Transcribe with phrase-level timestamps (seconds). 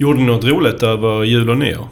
[0.00, 1.88] Gjorde ni något roligt över jul och nyår?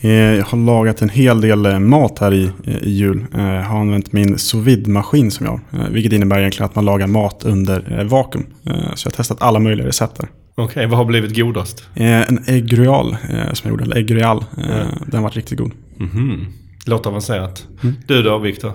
[0.00, 3.26] Eh, Jag har lagat en hel del eh, mat här i, eh, i jul.
[3.32, 5.88] Jag har använt min sous vide-maskin som jag har.
[5.90, 8.46] Vilket innebär egentligen att man lagar mat under vakuum.
[8.94, 10.28] Så jag har testat alla möjliga recept där.
[10.54, 11.84] Okej, vad har blivit godast?
[11.94, 14.44] En ägg royal eh, som jag gjorde, eller ägg royal.
[14.58, 14.84] Eh, Ja.
[15.06, 15.72] Den var riktigt god.
[15.96, 16.46] Mhm.
[16.86, 17.66] Låter avancerat.
[18.06, 18.72] Du då, Viktor?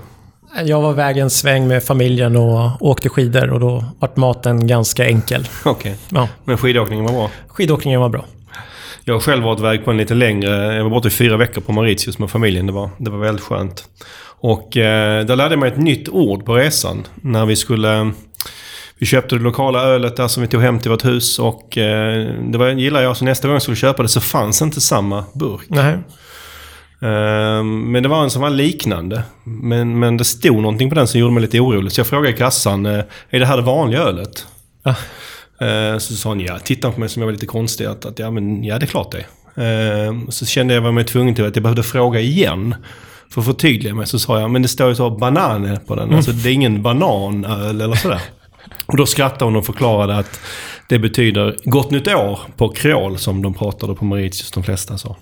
[0.65, 5.05] Jag var iväg en sväng med familjen och åkte skidor och då vart maten ganska
[5.05, 5.47] enkel.
[5.65, 5.95] Okej.
[6.09, 7.31] Ja, Men skidåkningen var bra?
[7.47, 8.25] skidåkningen var bra.
[9.05, 10.75] Jag har själv varit iväg på en lite längre...
[10.75, 12.67] Jag var borta i fyra veckor på Mauritius med familjen.
[12.67, 13.85] Det var, det var väldigt skönt.
[14.39, 17.07] Och eh, där lärde jag mig ett nytt ord på resan.
[17.15, 18.11] När vi skulle...
[18.99, 22.27] Vi köpte det lokala ölet där som vi tog hem till vårt hus och eh,
[22.41, 23.17] det var, gillar jag.
[23.17, 25.61] Så nästa gång jag skulle köpa det så fanns inte samma burk.
[25.67, 25.97] Nej.
[27.03, 29.23] Eh, men det var en som var liknande.
[29.43, 31.91] Men, men det stod någonting på den som gjorde mig lite orolig.
[31.91, 34.47] Så jag frågade i kassan, eh, är det här det vanliga ölet?
[34.83, 34.95] Ja.
[35.67, 37.85] Eh, Så sa hon ja, tittade på mig som jag var lite konstig.
[37.85, 39.25] Att, att ja, men, ja, det är klart det.
[39.63, 42.75] Eh, Så kände jag mig tvungen till att jag behövde fråga igen.
[43.29, 46.13] För att förtydliga mig så sa jag, men det står ju så bananer på den.
[46.13, 48.21] Alltså det är ingen bananöl eller sådär.
[48.85, 50.39] Och då skrattade hon och förklarade att
[50.89, 55.15] det betyder gott nytt år på kreol som de pratade på Mauritius, de flesta sa.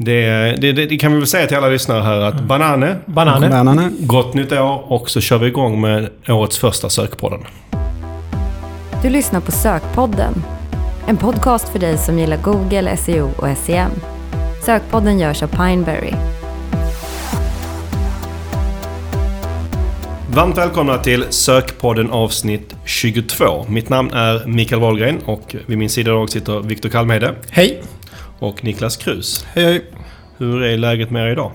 [0.00, 3.48] Det, det, det, det kan vi väl säga till alla lyssnare här att banane, Bananer.
[3.50, 3.90] Bananer.
[3.98, 7.40] gott nytt år och så kör vi igång med årets första sökpodden.
[9.02, 10.34] Du lyssnar på Sökpodden.
[11.06, 13.90] En podcast för dig som gillar Google, SEO och SEM.
[14.62, 16.12] Sökpodden görs av Pineberry.
[20.34, 23.64] Varmt välkomna till Sökpodden avsnitt 22.
[23.68, 27.82] Mitt namn är Mikael Wahlgren och vid min sida idag sitter Viktor Kalmhede Hej!
[28.38, 29.44] Och Niklas Krus.
[29.52, 29.84] Hej hej.
[30.36, 31.52] Hur är läget med er idag?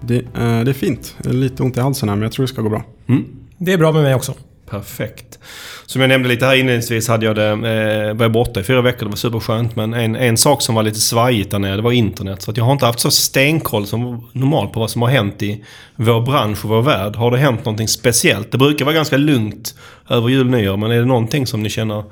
[0.00, 1.16] Det, eh, det är fint.
[1.22, 2.84] Jag har lite ont i halsen här men jag tror det ska gå bra.
[3.08, 3.24] Mm.
[3.58, 4.34] Det är bra med mig också.
[4.70, 5.38] Perfekt.
[5.86, 8.82] Som jag nämnde lite här inledningsvis hade jag det, eh, var jag borta i fyra
[8.82, 9.76] veckor, det var superskönt.
[9.76, 12.42] Men en, en sak som var lite svajigt där nere, det var internet.
[12.42, 15.42] Så att jag har inte haft så stenkoll som normalt på vad som har hänt
[15.42, 15.64] i
[15.96, 17.16] vår bransch och vår värld.
[17.16, 18.52] Har det hänt någonting speciellt?
[18.52, 19.74] Det brukar vara ganska lugnt
[20.08, 22.04] över jul och nyår, men är det någonting som ni känner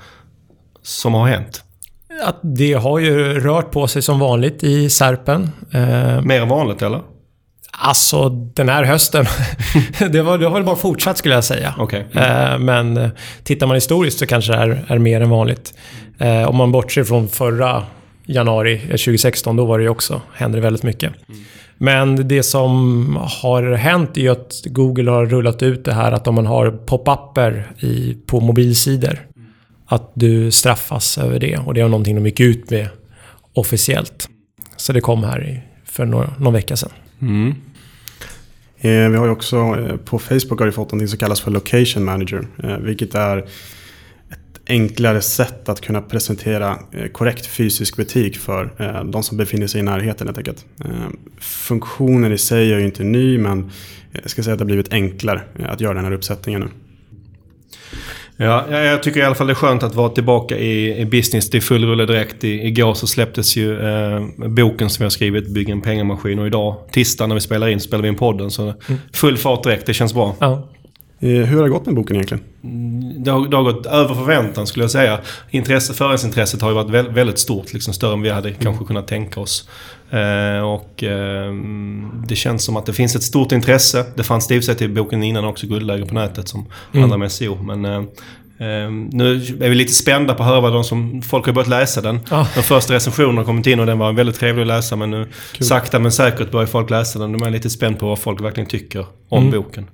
[0.83, 1.65] som har hänt?
[2.25, 5.51] Att det har ju rört på sig som vanligt i Serpen.
[5.73, 7.01] Eh, Mer än vanligt eller?
[7.81, 9.27] alltså den här hösten.
[10.11, 11.75] det, var, det har väl bara fortsatt skulle jag säga.
[11.79, 12.07] Okej.
[12.13, 13.11] Eh, men eh,
[13.45, 15.75] tittar man historiskt så kanske det är, är mer än vanligt.
[16.19, 17.83] Eh, om man bortser från förra
[18.27, 21.13] januari eh, 2016, då var det ju också, hände det väldigt mycket.
[21.79, 26.27] Men det som har hänt är ju att Google har rullat ut det här att
[26.27, 27.65] om man har pop-upper
[28.27, 29.19] på mobilsidor,
[29.91, 31.57] att du straffas över det.
[31.57, 32.89] Och det är någonting de gick ut med
[33.53, 34.29] officiellt.
[34.77, 36.91] Så det kom här för några, någon vecka sedan.
[37.21, 37.49] Mm.
[38.81, 41.51] Eh, Vi har ju också eh, på Facebook har vi fått något som kallas för
[41.51, 42.47] Location Manager.
[42.63, 46.79] eh, Vilket är ett enklare sätt att kunna presentera
[47.13, 48.71] korrekt fysisk butik för
[49.13, 50.65] de som befinner sig i närheten helt enkelt.
[51.41, 53.71] Funktionen i sig är ju inte ny men
[54.23, 56.69] jag ska säga att det har blivit enklare att göra den här uppsättningen nu.
[58.43, 61.05] Ja, jag- jag tycker i alla fall det är skönt att vara tillbaka i, i
[61.05, 61.51] business.
[61.51, 62.45] Det är full rulle direkt.
[62.45, 66.39] I, igår så släpptes ju eh, boken som jag skrivit, Bygg en pengamaskin.
[66.39, 68.51] Och idag, tisdag när vi spelar in, spelar vi in podden.
[68.51, 68.75] Så
[69.13, 70.37] full fart direkt, det känns bra.
[70.41, 70.69] Ja.
[71.23, 72.45] Eh, Hur har det gått med boken egentligen?
[73.25, 75.19] Det har, det har gått över förväntan skulle jag säga.
[75.51, 77.73] Intresse, förhandsintresset har ju varit vä- väldigt stort.
[77.73, 79.69] Liksom större än vi hade kanske kunnat tänka oss.
[80.11, 81.53] Eh, och eh,
[82.27, 84.05] det känns som att det finns ett stort intresse.
[84.15, 87.31] Det fanns det i sig till boken innan också, Guldläge på nätet, som handlar om
[87.31, 87.63] SEO.
[87.63, 87.97] Men eh,
[88.69, 91.23] eh, nu är vi lite spända på att höra vad de som...
[91.23, 92.21] Folk har börjat läsa den.
[92.31, 92.49] Ja.
[92.55, 94.97] De första recensionerna har kommit in och den var väldigt trevlig att läsa.
[94.97, 95.29] Men nu
[95.61, 97.33] sakta men säkert börjar folk läsa den.
[97.33, 99.87] De är lite spända på vad folk verkligen tycker om boken.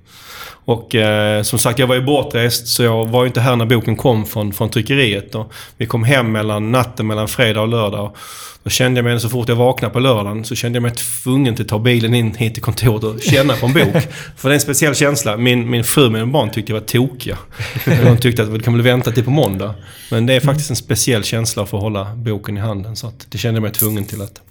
[0.67, 3.65] Och eh, som sagt, jag var ju bortrest så jag var ju inte här när
[3.65, 5.35] boken kom från, från tryckeriet.
[5.35, 8.15] Och vi kom hem mellan natten mellan fredag och lördag.
[8.63, 11.55] Då kände jag mig, så fort jag vaknade på lördagen, så kände jag mig tvungen
[11.55, 14.03] till att ta bilen in hit till kontoret och känna på en bok.
[14.37, 15.37] För det är en speciell känsla.
[15.37, 17.37] Min, min fru och mina barn tyckte jag var tokiga.
[17.85, 19.73] De tyckte att vi kan väl vänta till på måndag.
[20.11, 22.95] Men det är faktiskt en speciell känsla för att hålla boken i handen.
[22.95, 24.41] Så att det kände jag mig tvungen till att,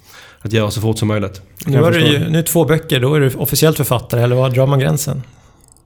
[0.40, 1.40] att göra så fort som möjligt.
[1.66, 4.36] Nu, har du ju, nu är det två böcker, då är du officiellt författare, eller
[4.36, 5.22] var drar man gränsen?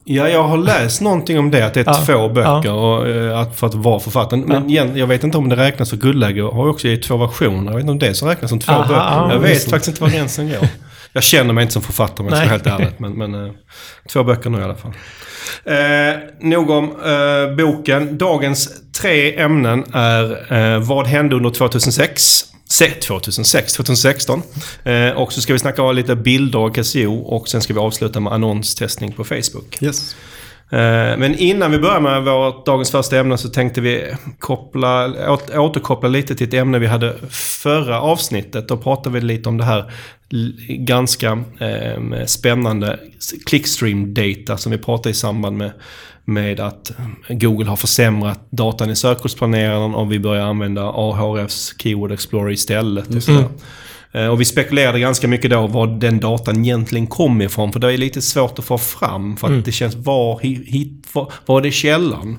[0.05, 3.39] Ja, jag har läst någonting om det, att det är Ja, två böcker och, eh,
[3.39, 4.45] att, för att vara författaren.
[4.47, 6.43] Men igen, jag vet inte om det räknas för Guldläge.
[6.43, 7.65] har ju också i två versioner.
[7.71, 8.95] Jag vet inte om det som räknas som två Aha, böcker.
[9.01, 10.59] ja, jag vet faktiskt inte var gränsen går.
[11.13, 12.99] Jag känner mig inte som författare om jag ska vara helt ärligt.
[12.99, 13.53] Men, men eh,
[14.13, 14.93] två böcker nu i alla fall.
[15.65, 18.19] Eh, nog om eh, boken.
[18.19, 18.69] Dagens
[19.01, 22.45] tre ämnen är eh, Vad hände under 2006?
[22.71, 24.43] Se, 2006, 2016.
[24.85, 27.81] Eh, och så ska vi snacka om lite bilder och SEO och sen ska vi
[27.81, 29.83] avsluta med annonstestning på Facebook.
[29.83, 30.17] Yes.
[30.71, 35.13] Eh, Men innan vi börjar med vårt dagens första ämne så tänkte vi koppla,
[35.55, 38.69] återkoppla lite till ett ämne vi hade förra avsnittet.
[38.69, 39.93] Då pratade vi lite om det här
[40.69, 42.99] ganska eh, spännande
[43.47, 45.73] clickstream-data som vi pratade i samband med,
[46.25, 46.93] med att
[47.29, 53.15] Google har försämrat datan i sökordsplaneraren och vi börjar använda Ahrefs Keyword Explorer istället.
[53.15, 53.45] Och sådär.
[54.13, 57.73] Eh, Och vi spekulerade ganska mycket då var den datan egentligen kom ifrån.
[57.73, 59.37] För det är lite svårt att få fram.
[59.37, 62.39] För att det känns, var, hit, hit, var, var är källan?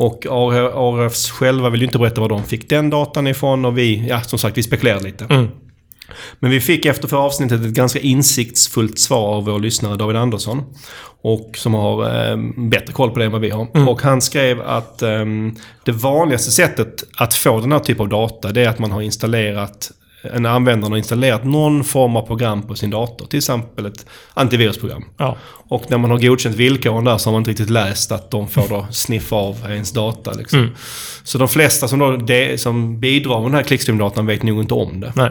[0.00, 3.64] Och ARFs själva vill ju inte berätta var de fick den datan ifrån.
[3.64, 5.24] Och vi, ja som sagt, vi spekulerade lite.
[5.24, 5.48] Mm.
[6.38, 10.62] Men vi fick efter förra avsnittet ett ganska insiktsfullt svar av vår lyssnare David Andersson.
[11.22, 13.88] Och som har eh, bättre koll på det än vad vi har.
[13.88, 15.24] Och han skrev att eh,
[15.84, 19.02] det vanligaste sättet att få den här typen av data det är att man har
[19.02, 19.90] installerat
[20.22, 23.26] en användare har installerat någon form av program på sin dator.
[23.26, 25.04] Till exempel ett antivirusprogram.
[25.16, 25.36] Ja.
[25.68, 28.48] Och när man har godkänt villkoren där så har man inte riktigt läst att de
[28.48, 30.32] får då sniffa av ens data.
[30.32, 30.70] Liksom.
[31.22, 34.74] Så de flesta som, då, det, som bidrar med den här clickstream-datan vet nog inte
[34.74, 35.12] om det.
[35.16, 35.30] Nej.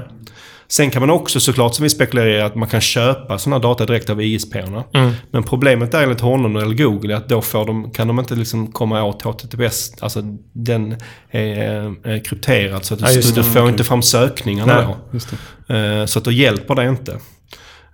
[0.70, 4.10] Sen kan man också såklart, som vi spekulerar att man kan köpa sådana data direkt
[4.10, 4.84] av ISP-erna.
[4.94, 5.12] Mm.
[5.32, 8.36] Men problemet där enligt honom eller Google är att då får de, kan de inte
[8.36, 9.92] liksom komma åt HTTPS.
[10.00, 10.22] Alltså
[10.54, 10.96] den
[11.32, 14.96] är eh, krypterad så att Ja, du, du får inte fram sökningarna Nej.
[15.68, 15.76] då.
[15.76, 17.20] Eh, Så att då hjälper det inte.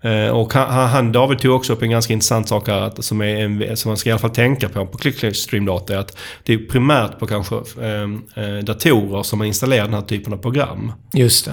[0.01, 3.21] Eh, Och han- han, David tog också upp en ganska intressant sak här att, som,
[3.21, 5.93] är en, som man ska i alla fall tänka på på clickstream-data.
[5.93, 10.33] är Att det är primärt på kanske eh, datorer som man installerar den här typen
[10.33, 10.91] av program.
[11.13, 11.51] Just det.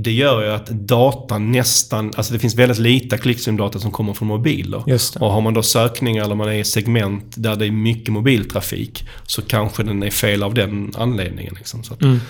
[0.00, 4.28] Det gör ju att datan nästan, alltså det finns väldigt lite clickstream-data som kommer från
[4.28, 4.82] mobiler.
[5.20, 9.08] Och har man då sökningar eller man är i segment där det är mycket mobiltrafik
[9.26, 11.54] så kanske den är fel av den anledningen.
[11.58, 11.84] Liksom.
[11.84, 12.20] Så att, Mm.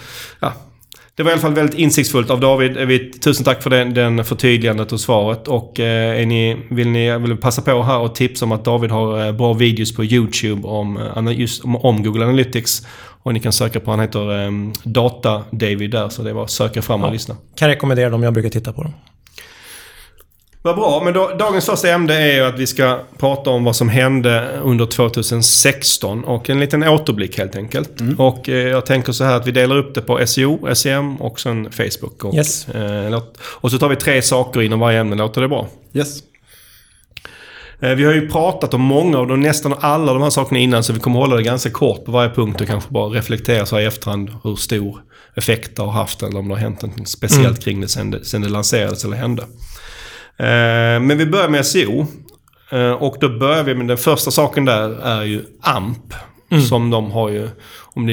[0.40, 0.52] ja.
[1.14, 2.76] Det var i alla fall väldigt insiktsfullt av David.
[2.76, 5.48] Vi, tusen tack för den, den förtydligandet och svaret.
[5.48, 9.26] Och eh, ni, vill ni vill passa på här och tipsa om att David har
[9.26, 12.86] eh, bra videos på YouTube om, eh, just, om, om Google Analytics.
[13.28, 14.50] Och ni kan söka på, han heter eh,
[14.82, 17.12] Data David där, så det att söka fram och Ja.
[17.12, 17.36] lyssna.
[17.56, 18.92] Kan rekommendera dem, jag brukar titta på dem.
[20.62, 23.76] Vad bra, men då, dagens första ämne är ju att vi ska prata om vad
[23.76, 27.90] som hände under 2016 och en liten återblick helt enkelt.
[28.18, 31.40] Och eh, jag tänker så här att vi delar upp det på SEO, SEM och
[31.40, 32.24] sen Facebook.
[32.24, 32.68] Och, Yes.
[32.68, 35.66] eh, och så tar vi tre saker inom varje ämne, låter det bra?
[35.92, 36.18] Yes.
[37.80, 40.84] Eh, Vi har ju pratat om många av de, nästan alla de här sakerna innan
[40.84, 43.76] så vi kommer hålla det ganska kort på varje punkt och kanske bara reflektera så
[43.76, 45.00] här i efterhand hur stor
[45.36, 48.24] effekt det har haft eller om det har hänt något speciellt kring det sen, det
[48.24, 49.42] sen det lanserades eller hände.
[50.36, 52.06] Eh, Men vi börjar med SEO.
[52.70, 56.14] Eh, Och då börjar vi med den första saken där är ju AMP.
[56.68, 57.48] Som de har ju,
[57.98, 58.12] om det,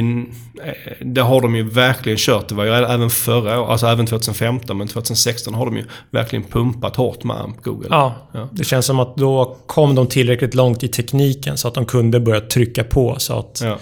[0.70, 2.48] eh, det har de ju verkligen kört.
[2.50, 6.44] Det var ju även förra året, alltså även 2015, men 2016 har de ju verkligen
[6.46, 7.88] pumpat hårt med AMP, Google.
[7.90, 8.50] Ja, Ja.
[8.52, 12.20] det känns som att då kom de tillräckligt långt i tekniken så att de kunde
[12.20, 13.78] börja trycka på så att Ja.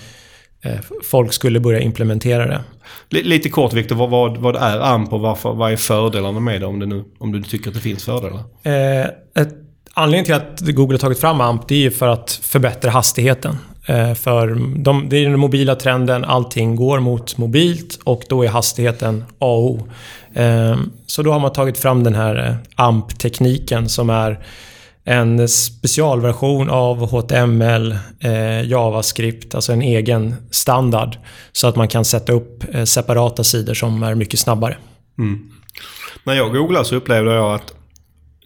[0.69, 2.61] eh, folk skulle börja implementera det.
[3.09, 6.61] Li- Lite kort Viktor, vad, vad, vad är AMP och varför, vad är fördelarna med
[6.61, 8.39] det om, det nu, om du tycker att det finns fördelar?
[8.63, 9.05] Eh,
[9.43, 9.49] ett,
[9.93, 13.57] anledningen till att Google har tagit fram AMP det är ju för att förbättra hastigheten.
[13.85, 14.47] Eh, för
[14.83, 19.45] de, det är den mobila trenden, allting går mot mobilt och då är hastigheten A
[19.45, 19.87] och O.
[20.33, 24.45] Ehm, så då har man tagit fram den här eh, AMP-tekniken som är
[25.05, 31.17] en specialversion av HTML, eh, JavaScript, alltså en egen standard.
[31.51, 34.77] Så att man kan sätta upp separata sidor som är mycket snabbare.
[35.19, 35.51] Mm.
[36.23, 37.73] När jag googlar så upplevde jag att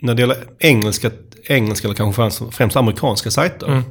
[0.01, 1.12] när det gäller engelska,
[1.44, 3.84] engelska eller kanske främst, amerikanska sajter.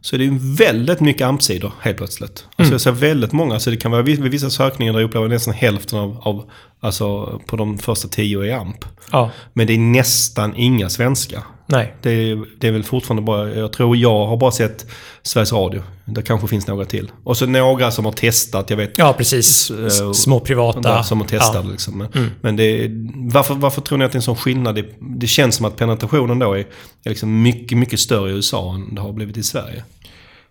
[0.00, 2.46] Så är det ju väldigt mycket AMP-sidor helt plötsligt.
[2.56, 5.28] Alltså jag ser väldigt många, så det kan vara vid vissa sökningar där jag upplever
[5.28, 8.84] nästan hälften av, av alltså på de första tio är AMP.
[9.12, 11.42] Ja, Men det är nästan inga svenska.
[11.66, 11.94] nej.
[12.02, 14.86] Det är, det är väl fortfarande bara, jag tror jag har bara sett
[15.22, 15.82] Sveriges Radio.
[16.04, 17.10] Det kanske finns några till.
[17.24, 19.70] Och så några som har testat, jag vet Ja, precis.
[19.70, 20.80] Eh, Små privata.
[20.80, 21.64] där som har testat.
[21.64, 21.70] Ja.
[21.70, 21.98] Liksom.
[21.98, 22.88] Men, men det
[23.32, 24.74] varför, varför tror ni att det är en sån skillnad?
[24.74, 26.58] Det, det känns som att penetrationen då är,
[27.04, 29.84] är liksom mycket, mycket större i USA än det har blivit i Sverige.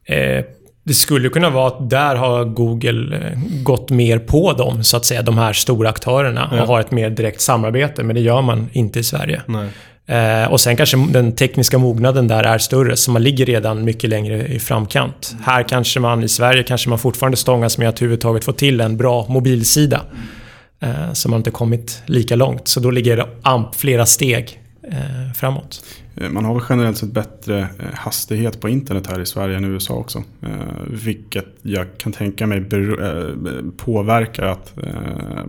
[0.06, 0.46] Eh,
[0.90, 5.06] det skulle kunna vara att där har Google eh, gått mer på dem, så att
[5.06, 6.62] säga, de här stora aktörerna Ja.
[6.62, 9.42] och har ett mer direkt samarbete, men det gör man inte i Sverige.
[10.08, 14.10] Eh, och sen kanske den tekniska mognaden där är större, så man ligger redan mycket
[14.10, 15.36] längre i framkant.
[15.44, 18.98] Här kanske man, i Sverige kanske man fortfarande stångas med att överhuvudtaget få till en
[18.98, 20.02] bra mobilsida.
[20.82, 22.68] Eh, så man inte kommit lika långt.
[22.68, 24.60] Så då ligger AMP flera steg
[25.36, 25.86] framåt.
[26.16, 29.66] Eh, Man har väl generellt sett bättre eh, hastighet på internet här i Sverige än
[29.66, 30.24] i USA också.
[30.42, 30.50] Eh,
[30.88, 33.26] Vilket jag kan tänka mig eh,
[33.78, 34.94] påverkar att, eh,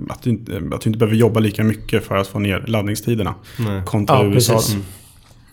[0.09, 3.35] att, du inte, att du inte behöver jobba lika mycket för att få ner laddningstiderna.
[3.59, 3.83] Nej.
[3.87, 4.53] Kontra Ja, USA.
[4.55, 4.75] precis.
[4.75, 4.85] Mm.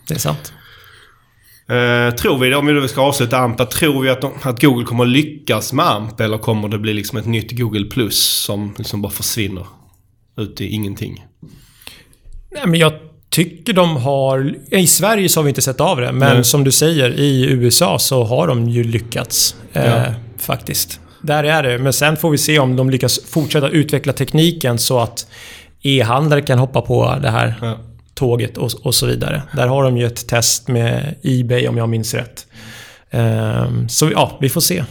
[0.07, 0.53] Det är sant.
[1.69, 4.85] Eh, tror vi, om vi då ska avsluta AMP, tror vi att, de, att Google
[4.85, 8.73] kommer att lyckas med AMP eller kommer det bli liksom ett nytt Google Plus som
[8.77, 9.65] liksom bara försvinner
[10.37, 11.25] ut i ingenting?
[12.51, 12.93] Nej, men jag
[13.29, 14.53] tycker de har...
[14.71, 16.43] I Sverige så har vi inte sett av det, men Nej.
[16.43, 19.55] som du säger, i USA så har de ju lyckats.
[19.73, 20.03] Eh, Ja.
[20.37, 20.99] Faktiskt.
[21.21, 21.77] Där är det.
[21.77, 25.27] Men sen får vi se om de lyckas fortsätta utveckla tekniken så att
[25.81, 27.77] e-handlare kan hoppa på det här Ja.
[28.13, 29.41] tåget och, och så vidare.
[29.53, 32.47] Där har de ju ett test med Ebay om jag minns rätt.
[33.11, 34.83] Ehm, så ja, vi får se.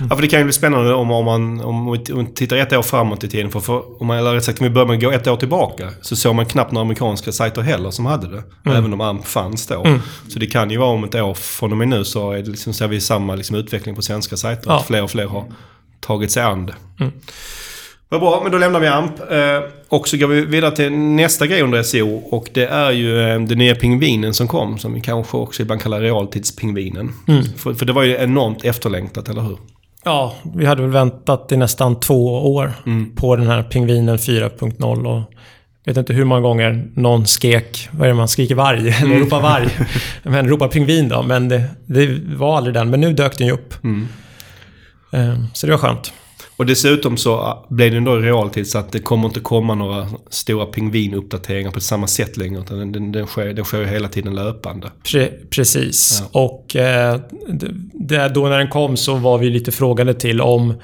[0.00, 2.82] Ja, för det kan ju bli spännande om, om man om vi tittar ett år
[2.82, 3.50] framåt i tiden.
[3.50, 5.36] För, för, om man, eller rätt sagt, om vi börjar med att gå ett år
[5.36, 8.42] tillbaka så såg man knappt några amerikanska sajter heller som hade det.
[8.70, 9.86] Även om AMP fanns då.
[10.28, 12.50] Så det kan ju vara om ett år från och med nu så är det
[12.50, 14.70] liksom, ser vi samma liksom, utveckling på svenska sajter.
[14.70, 14.76] Ja.
[14.76, 15.44] Att fler och fler har
[16.00, 16.74] tagit sig an det.
[18.08, 19.20] Vad bra, men då lämnar vi AMP.
[19.30, 22.16] Eh, och så går vi vidare till nästa grej under SEO.
[22.16, 24.78] Och det är ju eh, den nya pingvinen som kom.
[24.78, 27.12] Som vi kanske också ibland kallar realtidspingvinen.
[27.56, 29.58] För, för det var ju enormt efterlängtat, eller hur?
[30.06, 32.72] Ja, vi hade väl väntat i nästan två år
[33.16, 35.32] på den här Pingvinen 4.0 och
[35.84, 38.88] jag vet inte hur många gånger någon skrek, vad är det man skriker varg?
[38.88, 39.68] Eller ropar varg.
[40.22, 42.90] Men ropar pingvin då, men det, det var aldrig den.
[42.90, 43.74] Men nu dök den ju upp.
[45.12, 46.12] Eh, Så det var skönt.
[46.56, 49.74] Och dessutom så ah, blev det ändå i realtid så att det kommer inte komma
[49.74, 52.60] några stora pingvinuppdateringar på samma sätt längre.
[52.60, 54.90] Utan den, den, den, sker, den sker ju hela tiden löpande.
[55.12, 56.22] Pre precis.
[56.32, 57.20] Och eh,
[57.92, 60.74] det, då när den kom så var vi lite frågande till om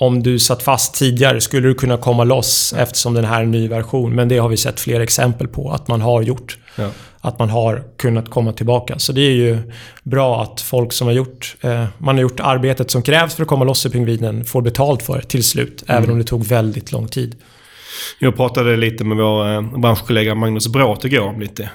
[0.00, 3.50] om du satt fast tidigare, skulle du kunna komma loss eftersom den här är en
[3.50, 4.14] ny version?
[4.14, 6.58] Men det har vi sett fler exempel på att man har gjort.
[6.76, 6.90] Ja.
[7.20, 8.98] Att man har kunnat komma tillbaka.
[8.98, 9.58] Så det är ju
[10.02, 13.48] bra att folk som har gjort, eh, man har gjort arbetet som krävs för att
[13.48, 15.84] komma loss i pingvinen får betalt för det till slut.
[15.86, 17.34] Även om det tog väldigt lång tid.
[18.18, 21.70] Jag pratade lite med vår eh, branschkollega Magnus Bråth igår om lite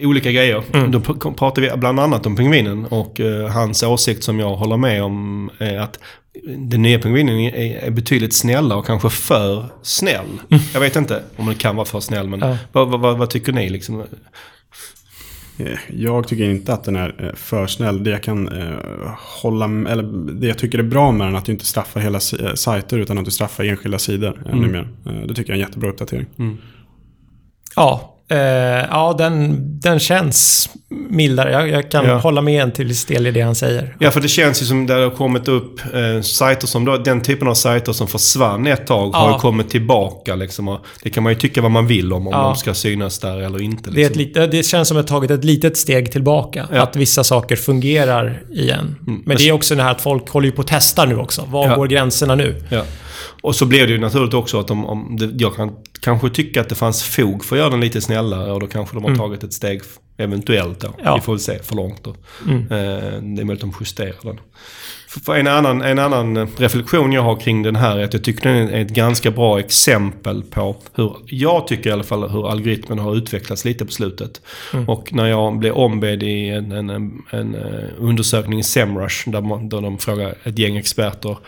[0.00, 0.62] olika grejer.
[0.88, 4.76] Då pr- pratade vi bland annat om pingvinen och eh, hans åsikt som jag håller
[4.76, 5.98] med om är att
[6.70, 10.26] den nya pingvinen är, är betydligt snällare och kanske för snäll.
[10.74, 12.56] Jag vet inte om det kan vara för snäll men Ja.
[12.72, 14.00] vad, vad, vad, vad tycker ni liksom?
[15.58, 18.04] Eh, Jag tycker inte att den är eh, för snäll.
[18.04, 18.74] Det jag kan eh,
[19.42, 20.02] hålla eller
[20.40, 22.54] det jag tycker är bra med den är att du inte straffar hela si- eh,
[22.54, 24.88] sajter utan att du straffar enskilda sidor ännu mer.
[25.06, 26.26] Eh, Det tycker jag är en jättebra uppdatering.
[27.76, 28.38] Ja, eh,
[28.90, 30.68] ja den, den känns
[31.10, 31.52] mildare.
[31.52, 32.16] Jag, jag kan Ja.
[32.18, 33.96] hålla med en till del i det han säger.
[33.98, 37.20] Ja, för det känns ju som det har kommit upp eh, sajter som då, den
[37.20, 39.34] typen av sajter som försvann ett tag har Ja.
[39.34, 40.34] ju kommit tillbaka.
[40.34, 42.42] Liksom, och det kan man ju tycka vad man vill om, om Ja.
[42.42, 43.90] de ska synas där eller inte.
[43.90, 44.48] Det, är ett Liksom.
[44.50, 46.66] det känns som att tagit ett litet steg tillbaka.
[46.72, 48.96] Att vissa saker fungerar igen.
[49.26, 51.44] Men det är också det här att folk håller ju på att testa nu också.
[51.48, 52.62] Var går gränserna nu?
[53.42, 56.60] Och så blev det ju naturligt också att om, om det, jag kan kanske tycka
[56.60, 59.16] att det fanns fog för att göra den lite snällare och då kanske de har
[59.16, 59.82] tagit ett steg
[60.16, 60.94] eventuellt då.
[61.04, 61.14] Ja.
[61.14, 62.10] Vi får väl se för långt då.
[62.10, 64.40] Eh, det är möjligt att de justerar den.
[65.08, 68.24] För, för en, annan, en annan reflektion jag har kring den här är att jag
[68.24, 72.50] tycker den är ett ganska bra exempel på hur, jag tycker i alla fall, hur
[72.50, 74.40] algoritmen har utvecklats lite på slutet.
[74.86, 79.40] Och när jag blev ombedd i en, en, en, en eh, undersökning i Semrush där,
[79.40, 81.38] man, där de frågar ett gäng experter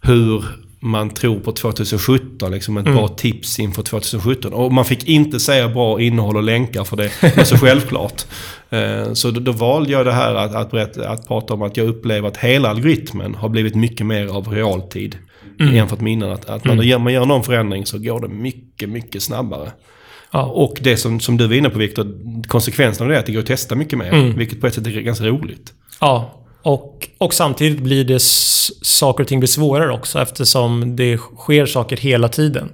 [0.00, 0.44] hur
[0.80, 4.52] man tror på 2017, liksom ett bra tips inför 2017.
[4.52, 8.24] Och man fick inte säga bra innehåll och länkar för det är så självklart.
[8.70, 11.76] Eh, Så då, då valde jag det här att, att, berätta, att prata om att
[11.76, 15.16] jag upplever att hela algoritmen har blivit mycket mer av realtid.
[15.72, 16.30] Jämfört med innan.
[16.32, 19.72] Att, att när gör- man gör någon förändring så går det mycket, mycket snabbare.
[20.30, 20.42] Ja.
[20.44, 22.06] Och det som, som du var inne på Viktor,
[22.48, 24.32] konsekvensen av det är att det går att testa mycket mer.
[24.36, 25.72] Vilket på ett sätt är ganska roligt.
[26.00, 28.22] Ja, och, och samtidigt blir det
[28.82, 32.68] saker och ting blir svårare också eftersom det sker saker hela tiden.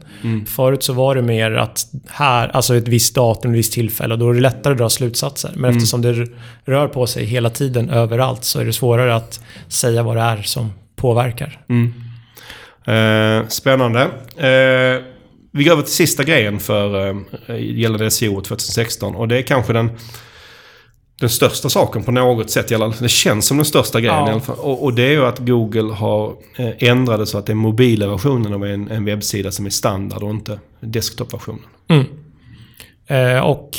[0.47, 4.31] Förut så var det mer att här, alltså ett visst datum, ett visst tillfälle, då
[4.31, 5.53] är det lättare att dra slutsatser.
[5.55, 6.29] Men eftersom det
[6.65, 10.43] rör på sig hela tiden överallt så är det svårare att säga vad det är
[10.43, 11.61] som påverkar.
[12.87, 14.01] Eh, spännande.
[14.37, 15.03] Eh,
[15.51, 17.09] vi går över till sista grejen för
[17.47, 19.15] eh, gällande SEO 2016.
[19.15, 19.91] Och det är kanske den,
[21.21, 22.71] den största saken på något sätt.
[22.71, 23.03] i alla fall.
[23.03, 24.29] Det känns som den största grejen Ja.
[24.29, 24.57] i alla fall.
[24.59, 28.07] Och, och det är ju att Google har eh, ändrat så att det är mobila
[28.07, 31.63] versionen av en, en webbsida som är standard och inte desktop-versionen.
[33.07, 33.71] Eh, och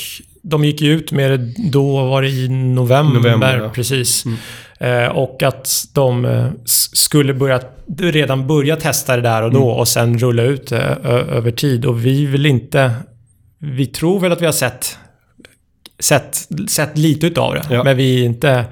[0.42, 3.68] de gick ju ut med det, då var det i november, November, ja.
[3.68, 4.24] precis.
[4.80, 6.46] Eh, och att de eh,
[6.92, 7.60] skulle börja,
[7.98, 11.84] redan börja testa det där och då och sen rulla ut det ö- över tid.
[11.86, 12.90] Och vi vill inte...
[13.58, 14.98] Vi tror väl att vi har sett,
[15.98, 17.62] sett, sett lite utav det.
[17.70, 17.84] Ja.
[17.84, 18.64] Men vi är inte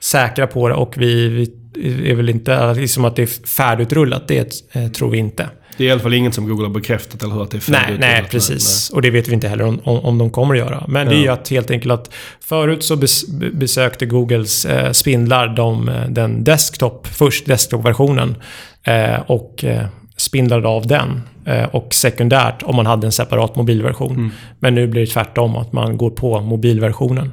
[0.00, 4.28] säkra på det och vi, vi är väl inte liksom att det är färdigrullat.
[4.28, 5.48] Det eh, tror vi inte.
[5.76, 7.42] Det är i alla fall inget som Google har bekräftat, eller hur?
[7.42, 8.90] Att det är Nej, nej precis.
[8.90, 10.84] Och det vet vi inte heller om, om, om de kommer att göra.
[10.88, 12.10] Men det är ju att helt enkelt att
[12.40, 18.36] förut så bes, besökte Googles eh, spindlar de, eh, den desktop, först desktop-versionen
[18.82, 19.86] eh, och eh,
[20.22, 21.22] spindlade av den.
[21.44, 24.32] Eh, och sekundärt om man hade en separat mobilversion.
[24.58, 27.32] Men nu blir det tvärtom, att man går på mobilversionen.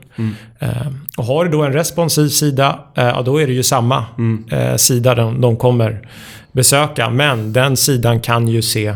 [0.60, 0.70] Eh,
[1.18, 4.06] och har du då en responsiv sida, eh, ja, då är det ju samma
[4.52, 6.08] eh, sida de, de kommer
[6.52, 7.10] besöka.
[7.10, 8.88] Men den sidan kan ju se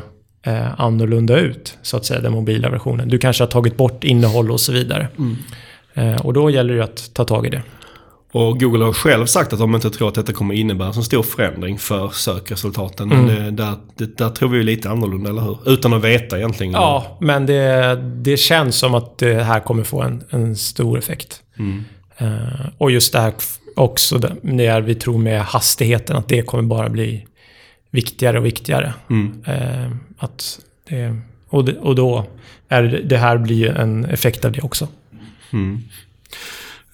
[0.45, 3.09] eh, annorlunda ut, så att säga, den mobila versionen.
[3.09, 5.07] Du kanske har tagit bort innehåll och så vidare.
[5.93, 7.61] Eh, och då gäller det att ta tag i det.
[8.33, 11.03] Och Google har själv sagt att de inte tror att detta kommer innebära en så
[11.03, 13.07] stor förändring för sökresultaten.
[13.09, 15.57] Men det, där, det, där tror vi ju lite annorlunda, eller hur?
[15.65, 16.73] Utan att veta egentligen.
[16.73, 21.41] Ja, men det, det känns som att det här kommer få en, en stor effekt.
[22.17, 23.33] Eh, och just det här
[23.75, 27.25] också, det det vi tror med hastigheten, att det kommer bara bli
[27.91, 28.93] viktigare och viktigare.
[29.45, 30.59] Eh, att
[30.89, 32.25] det, och, det, och då
[32.69, 34.87] är det, här blir en effekt av det också.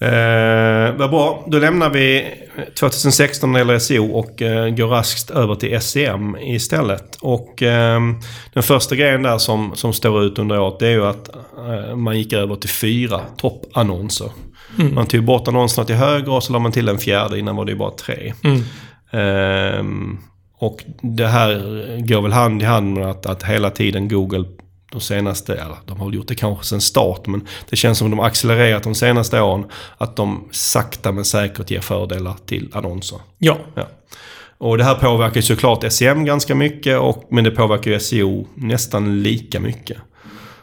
[0.00, 1.44] Eh, vad bra.
[1.46, 2.34] Då lämnar vi
[2.78, 7.16] 2016 när det gäller SEO och eh, går raskt över till SEM istället.
[7.20, 8.00] Och eh,
[8.52, 11.96] den första grejen där som, som står ut under året det är ju att eh,
[11.96, 14.30] man gick över till fyra toppannonser.
[14.92, 17.38] Man tog bort annonserna till höger och så la man till en fjärde.
[17.38, 18.32] Innan var det ju bara tre.
[19.10, 20.18] Ehm,
[20.58, 21.56] och det här
[22.08, 24.44] går väl hand i hand med att, att hela tiden Google
[24.90, 28.12] de senaste, eller de har gjort det kanske sedan start, men det känns som att
[28.12, 29.64] de har accelererat de senaste åren.
[29.98, 33.18] Att de sakta men säkert ger fördelar till annonser.
[33.38, 33.88] Ja, Ja.
[34.58, 38.46] Och det här påverkar ju såklart SEM ganska mycket, och, men det påverkar ju SEO
[38.54, 39.98] nästan lika mycket.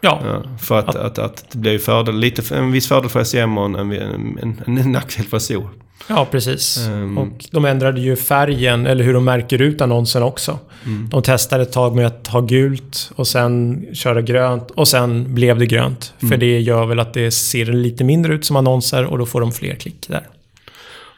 [0.01, 0.21] ja.
[0.23, 3.65] Ja, för att, att, att det blir fördel, lite, en viss fördel för SEM och
[3.65, 5.69] en, en, en, en nackdel för SEO.
[6.07, 6.77] Ja, precis.
[6.87, 7.17] Ehm.
[7.17, 10.59] Och de ändrade ju färgen, eller hur de märker ut annonsen också.
[10.85, 11.09] Mm.
[11.09, 15.59] De testade ett tag med att ha gult och sen köra grönt och sen blev
[15.59, 16.13] det grönt.
[16.19, 16.31] Mm.
[16.31, 19.41] För det gör väl att det ser lite mindre ut som annonser och då får
[19.41, 20.27] de fler klick där.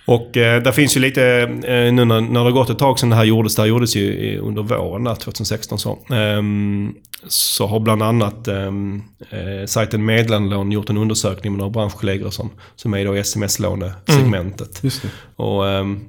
[0.06, 1.24] Och eh, där finns ju lite,
[1.64, 3.68] eh, nu när, när det har gått ett tag sedan det här gjordes, det här
[3.70, 6.00] gjordes ju under våren där, 2016 så.
[6.12, 6.94] ehm,
[7.28, 12.50] så har bland annat ehm, eh, sajten Medlemslån gjort en undersökning med några branschkollegor som,
[12.76, 14.82] som är då i sms-lånesegmentet.
[14.82, 14.90] Det.
[15.36, 16.00] Och ehm,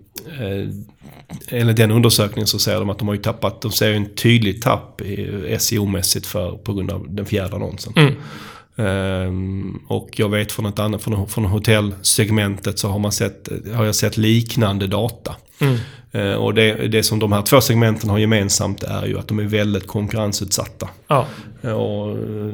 [0.41, 0.69] eh,
[1.61, 4.15] enligt den undersökningen så ser de att de har ju tappat, de ser ju en
[4.15, 7.93] tydlig tapp i- SEO-mässigt för, på grund av den fjärde annonsen.
[7.97, 8.15] Mm.
[8.81, 13.85] Ehm, och jag vet från ett annat, från, från hotellsegmentet så har, man sett, har
[13.85, 15.37] jag sett liknande data.
[15.61, 15.77] Mm.
[16.13, 19.39] Eh, och det, det som de här två segmenten har gemensamt är ju att de
[19.39, 20.89] är väldigt konkurrensutsatta.
[21.09, 21.27] Ja,
[21.63, 22.53] Eh, Och eh,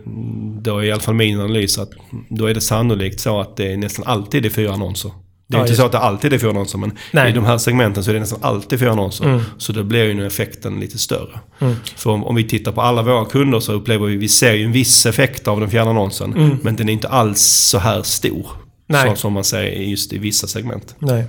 [0.60, 1.90] då är i alla fall min analys att
[2.28, 5.10] då är det sannolikt så att det är nästan alltid är fyra annonser.
[5.48, 7.30] Det är Ja, inte så att det alltid är fyra annonser, men Nej.
[7.30, 9.24] i de här segmenten så är det nästan alltid fyra annonser.
[9.24, 9.40] Mm.
[9.58, 11.38] Så då blir ju effekten lite större.
[11.58, 11.74] Mm.
[11.96, 14.64] För om, om vi tittar på alla våra kunder så upplever vi, vi ser ju
[14.64, 16.58] en viss effekt av den fjärde annonsen.
[16.62, 18.30] Men den är inte alls så här stor.
[18.32, 18.46] Mm.
[18.88, 19.10] Nej.
[19.10, 20.94] Så, som man ser just i vissa segment.
[20.98, 21.24] nej.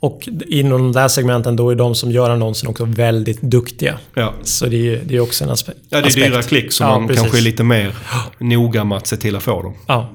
[0.00, 3.98] Och inom de där segmenten då är de som gör annonsen också väldigt duktiga.
[4.14, 4.34] Ja.
[4.42, 6.26] Så det är ju det är också en aspe- Ja, det är aspekt.
[6.26, 7.22] dyra klick så Ja, man precis.
[7.22, 7.94] kanske är lite mer
[8.38, 9.74] noga med att se till att få dem.
[9.86, 10.10] Ja,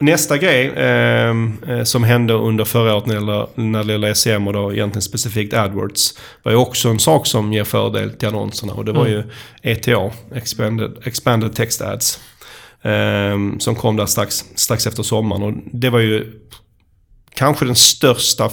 [0.00, 1.34] Nästa grej eh,
[1.68, 4.72] eh, som hände under förra året när det gäller, när det gäller SEM och då
[4.72, 8.92] egentligen specifikt AdWords var ju också en sak som ger fördel till annonserna och det
[8.92, 9.22] var ju
[9.62, 12.20] ETA, Expanded, Expanded Text Ads.
[12.82, 16.32] Eh, som kom där strax, strax efter sommaren och det var ju
[17.34, 18.48] kanske den största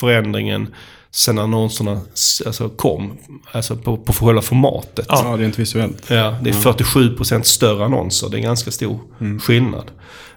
[0.00, 0.74] förändringen
[1.10, 2.00] sen annonserna
[2.46, 3.18] alltså, kom.
[3.52, 5.06] Alltså på, på själva formatet.
[5.08, 6.10] Ja, rent visuellt.
[6.10, 8.28] Ja, det är 47% större annonser.
[8.28, 9.00] Det är en ganska stor
[9.40, 9.90] skillnad.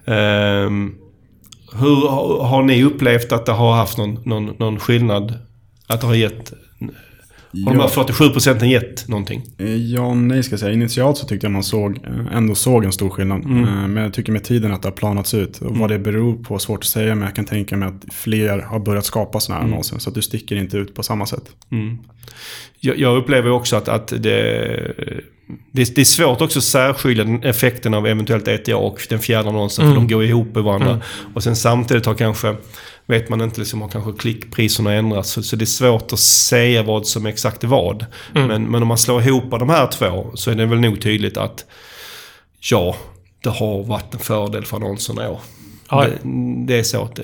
[0.06, 0.96] Ehm,
[1.74, 5.34] hur har, har ni upplevt att det har haft någon, någon, någon skillnad?
[5.88, 6.54] Att det har gett...
[7.66, 9.44] Har de här 47 procenten gett någonting?
[9.58, 10.74] Eh, Ja och nej ska jag säga.
[10.74, 13.44] Initialt så tyckte jag man såg, eh, ändå såg en stor skillnad.
[13.46, 13.64] Mm.
[13.64, 15.58] Eh, Men jag tycker med tiden att det har planats ut.
[15.62, 17.16] Och vad det beror på är svårt att säga.
[17.16, 19.98] Men jag kan tänka mig att fler har börjat skapa sådana här annonser.
[20.00, 21.44] Så att du sticker inte ut på samma sätt.
[21.72, 21.98] Mm.
[22.80, 24.94] Jag, jag upplever också att, att det,
[25.72, 29.50] det, det är svårt också att särskilja den effekten av eventuellt ETA och den fjärde
[29.50, 29.88] annonsen.
[29.88, 31.02] För de går ihop med varandra.
[31.34, 32.56] Och sen samtidigt har kanske,
[33.06, 35.30] vet man inte, liksom, har kanske klickpriserna ändrats.
[35.30, 38.06] Så, så det är svårt att säga vad som exakt är vad.
[38.34, 41.38] Men, men om man slår ihop de här två så är det väl nog tydligt
[41.38, 41.66] att
[42.72, 42.96] ja,
[43.44, 45.40] det har varit en fördel för annonserna i år.
[45.90, 46.06] Ja.
[46.06, 46.18] Det,
[46.68, 47.20] det är så att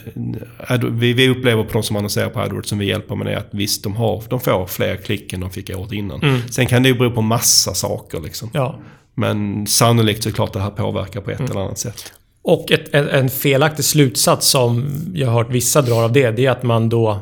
[0.67, 3.37] Ad- vi, vi upplever på de som annonserar på AdWords som vi hjälper med det
[3.37, 6.41] att visst, de, har, de får fler klick än de fick året innan.
[6.51, 8.49] Sen kan det ju bero på massa saker liksom.
[8.53, 8.79] ja.
[9.19, 12.13] Men sannolikt så är det klart att det här påverkar på ett eller annat sätt.
[12.47, 16.45] Och ett, en, en felaktig slutsats som jag har hört vissa drar av det, det
[16.45, 17.19] är att man då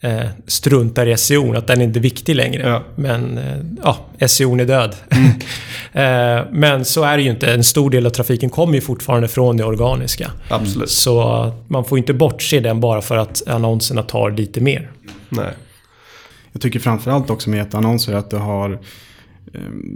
[0.00, 2.68] eh, struntar i SEO, att den är inte är viktig längre.
[2.68, 2.82] Ja.
[2.96, 4.94] Men eh, ja, SEO är död.
[5.92, 7.52] eh, men så är det ju inte.
[7.52, 10.30] En stor del av trafiken kommer ju fortfarande från det organiska.
[10.48, 10.90] Absolut.
[10.90, 14.90] Så man får inte bortse den bara för att annonserna tar lite mer.
[15.28, 15.52] Nej.
[16.52, 18.78] Jag tycker framförallt också med annonser att det har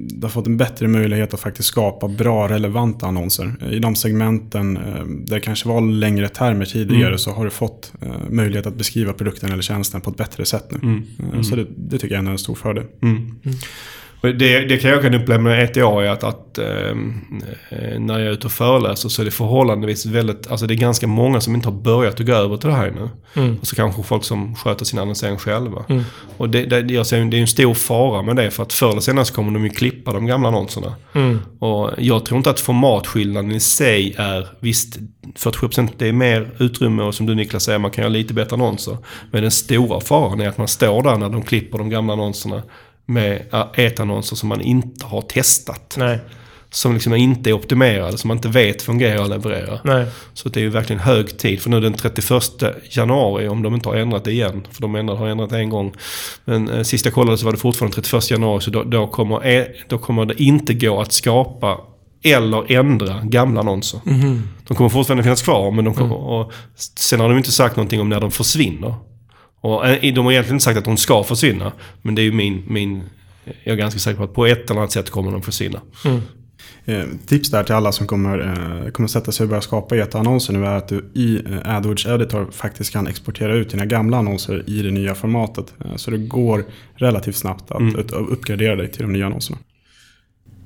[0.08, 3.72] det har fått en bättre möjlighet att faktiskt skapa bra relevanta annonser.
[3.72, 7.18] I de segmenten eh, där det kanske var längre termer tidigare Mm.
[7.18, 10.64] så har du fått eh, möjlighet att beskriva produkten eller tjänsten på ett bättre sätt
[10.70, 10.78] nu.
[10.82, 11.02] Mm.
[11.34, 12.84] Eh, Så det, det tycker jag är en stor fördel.
[13.02, 13.34] Mm.
[14.32, 17.22] Det, det kan jag kan uppleva med ETA är att, att ehm,
[17.68, 20.76] eh, när jag är ute och föreläser så är det förhållandevis väldigt, alltså det är
[20.76, 23.08] ganska många som inte har börjat att gå över till det här nu.
[23.42, 23.56] Mm.
[23.60, 25.84] Och så kanske folk som sköter sin annonsering själva.
[26.36, 28.90] Och det, det, jag ser, det är en stor fara med det för att förr
[28.90, 30.94] eller senare så kommer de ju klippa de gamla annonserna.
[31.12, 31.38] Mm.
[31.58, 34.98] Och jag tror inte att formatskillnaden i sig är, visst
[35.38, 38.54] 47% det är mer utrymme och som du Niklas säger, man kan göra lite bättre
[38.54, 38.96] annonser.
[39.30, 42.62] Men den stora faran är att man står där när de klipper de gamla annonserna
[43.06, 43.42] med
[43.74, 45.94] etannonser som man inte har testat.
[45.98, 46.18] Nej,
[46.70, 49.80] Som liksom inte är optimerade, som man inte vet fungerar och levererar.
[49.84, 50.06] nej.
[50.34, 51.60] Så det är ju verkligen hög tid.
[51.60, 52.32] För nu den 31
[52.90, 54.66] januari, om de inte har ändrat det igen.
[54.70, 55.94] För de ändrat, har ändrat det en gång.
[56.44, 58.60] Men eh, sist jag kollade så var det fortfarande 31 januari.
[58.60, 61.78] Så då, då, kommer, eh, då kommer det inte gå att skapa
[62.22, 64.00] eller ändra gamla annonser.
[64.68, 65.70] De kommer fortfarande finnas kvar.
[65.70, 66.52] Men de kommer, och
[66.98, 68.94] sen har de inte sagt någonting om när de försvinner.
[69.60, 71.72] Och eh, de har egentligen inte sagt att de ska försvinna.
[72.02, 73.02] Men det är ju min, min...
[73.64, 75.80] Jag är ganska säker på att på ett eller annat sätt kommer de försvinna.
[76.88, 80.52] Eh, tips där till alla som kommer, eh, kommer sätta sig och börja skapa ETA-annonser
[80.52, 84.64] nu är att du i eh, AdWords Editor faktiskt kan exportera ut dina gamla annonser
[84.66, 85.74] i det nya formatet.
[85.84, 86.64] Eh, så det går
[86.94, 89.58] relativt snabbt att, att uppgradera dig till de nya annonserna.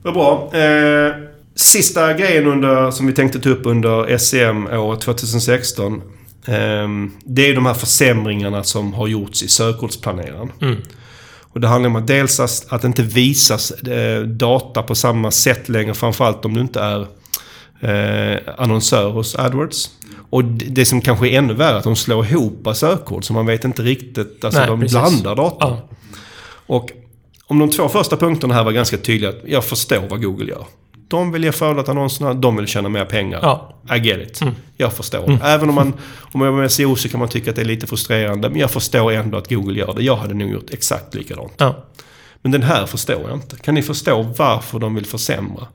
[0.02, 0.50] Vad bra.
[0.54, 1.12] Eh,
[1.54, 6.02] sista grejen under, som vi tänkte ta upp under SEM året 2016.
[6.46, 6.88] Eh,
[7.24, 10.52] det är de här försämringarna som har gjorts i sökordsplaneraren.
[11.52, 15.68] Och det handlar om att dels att, att inte visas eh, data på samma sätt
[15.68, 15.94] längre.
[15.94, 17.06] Framförallt om du inte är
[17.80, 19.90] eh, annonsör hos AdWords.
[20.30, 23.24] Och det, det som kanske är ännu värre är att de slår ihop sökord.
[23.24, 24.44] Så man vet inte riktigt.
[24.44, 24.98] Alltså Nej, de precis.
[24.98, 25.66] blandar data.
[25.66, 25.88] Ja.
[26.66, 26.90] Och
[27.46, 29.30] om de två första punkterna här var ganska tydliga.
[29.30, 30.64] att Jag förstår vad Google gör.
[31.10, 33.38] De vill ge fördelar till annonserna, de vill tjäna mer pengar.
[33.42, 33.74] Ja.
[33.96, 34.40] I get it.
[34.76, 35.38] Jag förstår.
[35.44, 35.92] Även om man,
[36.32, 38.50] om man är med SEO så kan man tycka att det är lite frustrerande.
[38.50, 40.02] Men jag förstår ändå att Google gör det.
[40.02, 41.52] Jag hade nog gjort exakt likadant.
[41.56, 41.84] Ja.
[42.42, 43.56] Men den här förstår jag inte.
[43.56, 45.66] Kan ni förstå varför de vill försämra?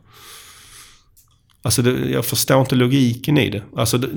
[1.62, 3.64] Alltså det, jag förstår inte logiken i det.
[3.78, 4.08] Alltså det,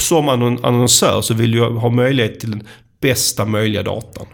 [0.00, 2.66] som annon- annonsör så vill jag ha möjlighet till den
[3.00, 4.26] bästa möjliga datan.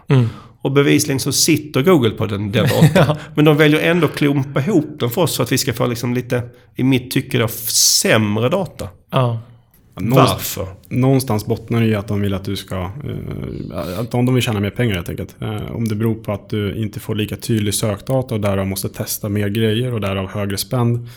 [0.61, 3.17] Och bevisligen så sitter Google på den, den datan.
[3.35, 5.87] Men de väljer ändå att klumpa ihop den för oss för att vi ska få
[5.87, 6.41] liksom lite,
[6.75, 8.87] i mitt tycke då, sämre data.
[9.09, 9.39] Ja.
[9.95, 10.73] Någonstans, Varför?
[10.89, 12.75] någonstans bottnar det i att de vill att du ska...
[12.75, 15.35] Eh, att de vill tjäna mer pengar helt enkelt.
[15.39, 18.89] Eh, om det beror på att du inte får lika tydlig sökdata och därav måste
[18.89, 21.07] testa mer grejer och därav högre spänn.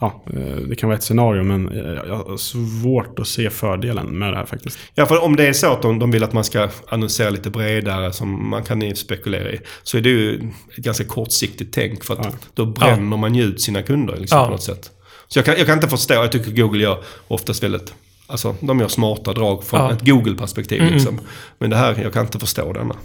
[0.00, 4.18] Ja, eh, det kan vara ett scenario men eh, jag har svårt att se fördelen
[4.18, 4.78] med det här faktiskt.
[4.94, 7.50] Ja, för om det är så att de, de vill att man ska annonsera lite
[7.50, 10.34] bredare, som man kan spekulera i, så är det ju
[10.76, 12.04] ett ganska kortsiktigt tänk.
[12.04, 12.30] För att Ja.
[12.54, 14.44] då bränner man ju ut sina kunder liksom, Ja.
[14.44, 14.90] på något sätt.
[15.28, 17.94] Så jag kan, jag kan inte förstå, jag tycker Google gör oftast väldigt,
[18.26, 19.92] alltså de gör smarta drag från Ja.
[19.92, 21.20] ett Google-perspektiv liksom.
[21.58, 22.96] Men det här, jag kan inte förstå denna.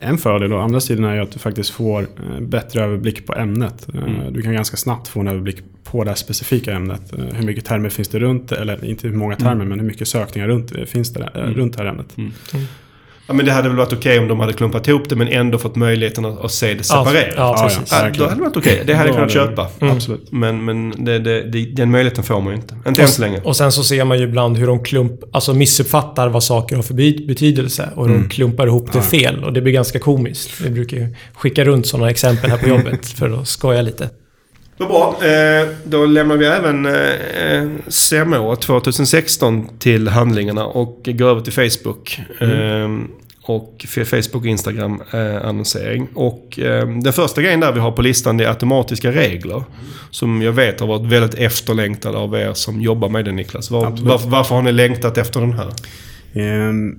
[0.00, 3.34] En fördel å andra sidan är ju att du faktiskt får eh, bättre överblick på
[3.34, 3.88] ämnet.
[3.94, 4.32] Eh, Mm.
[4.32, 7.12] Du kan ganska snabbt få en överblick på det här specifika ämnet.
[7.12, 9.68] Eh, Hur mycket termer finns det runt, eller inte hur många termer, Mm.
[9.68, 12.16] men hur mycket sökningar runt, finns det där, eh, runt det här ämnet.
[13.30, 15.58] Ja, men det hade väl varit okej om de hade klumpat ihop det men ändå
[15.58, 17.34] fått möjligheten att, att se det separerat.
[17.36, 17.92] ja, Ja, precis.
[17.92, 18.10] ja.
[18.18, 18.82] Då hade det varit okej.
[18.86, 19.66] Det hade jag kunnat köpa.
[19.80, 20.32] Absolut.
[20.32, 22.74] Men, men det, det, det, den möjligheten får man ju inte.
[22.88, 23.40] Inte än så länge.
[23.44, 26.82] Och sen så ser man ju ibland hur de klump, alltså missuppfattar vad saker har
[26.82, 26.94] för
[27.26, 27.88] betydelse.
[27.96, 28.22] Och Mm.
[28.22, 29.44] de klumpar ihop det fel.
[29.44, 30.60] Och det blir ganska komiskt.
[30.60, 34.10] Vi brukar ju skicka runt sådana exempel här på jobbet för att skoja lite.
[34.80, 35.16] Vad bra.
[35.28, 42.20] Eh, då lämnar vi även eh, SEM-året 2016 till handlingarna och går över till Facebook.
[42.40, 42.48] Eh,
[43.48, 46.08] och Facebook och Instagram eh, annonsering.
[46.14, 49.62] Och eh, den första grejen där vi har på listan det är automatiska regler.
[50.10, 53.70] Som jag vet har varit väldigt efterlängtad av er som jobbar med det Niklas.
[53.70, 55.72] Var, varför, varför har ni längtat efter den här?
[56.32, 56.98] Ehm,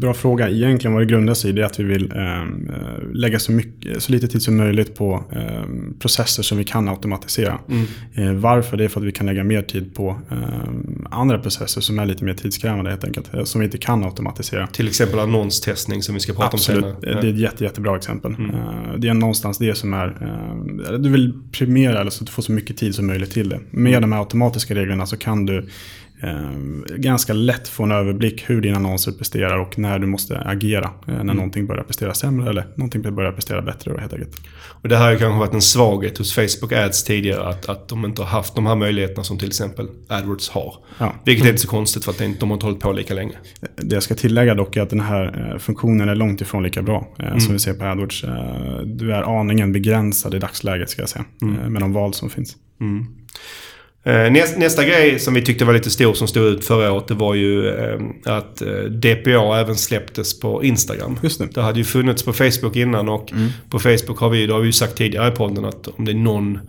[0.00, 0.50] bra fråga.
[0.50, 4.02] Egentligen vad det grundar sig i är att vi vill ehm, eh, lägga så, mycket,
[4.02, 7.58] så lite tid som möjligt på ehm, processer som vi kan automatisera.
[8.14, 8.76] Eh, varför?
[8.76, 10.16] Det är för att vi kan lägga mer tid på
[11.10, 13.34] andra processer som är lite mer tidskrävande helt enkelt.
[13.34, 14.66] eh, Som vi inte kan automatisera.
[14.66, 17.20] Till exempel annonstestning som vi ska prata Absolut, om senare.
[17.20, 18.32] det är ett jätte, jättebra exempel.
[18.32, 20.14] Eh, Det är någonstans det som är...
[20.98, 23.60] Du vill premiera eller så att du får så mycket tid som möjligt till det.
[23.70, 25.66] Med de här automatiska reglerna så kan du
[26.96, 30.90] ganska lätt få en överblick hur dina annonser presterar och när du måste agera eh,
[31.06, 31.36] när mm.
[31.36, 33.92] någonting börjar prestera sämre eller någonting börjar prestera bättre.
[33.92, 34.40] Då, helt enkelt.
[34.84, 38.04] Och det här har kanske varit en svaghet hos Facebook Ads tidigare att, att de
[38.04, 40.74] inte har haft de här möjligheterna som till exempel AdWords har.
[40.98, 41.14] Ja.
[41.24, 43.34] Vilket är inte så konstigt för att de har inte hållit på lika länge.
[43.76, 46.82] Det jag ska tillägga dock är att den här eh, funktionen är långt ifrån lika
[46.82, 47.40] bra eh, mm.
[47.40, 48.24] som vi ser på AdWords.
[48.24, 51.72] Eh, du är aningen begränsad i dagsläget ska jag säga mm.
[51.72, 52.56] med de val som finns.
[54.06, 57.08] Eh, nästa, nästa grej som vi tyckte var lite stor som stod ut förra året
[57.08, 61.18] det var ju eh, att eh, DPA även släpptes på Instagram.
[61.22, 61.46] Just det.
[61.54, 63.48] det hade ju funnits på Facebook innan och mm.
[63.70, 66.12] på Facebook har vi, det har vi ju sagt tidigare i podden att om det
[66.12, 66.60] är någon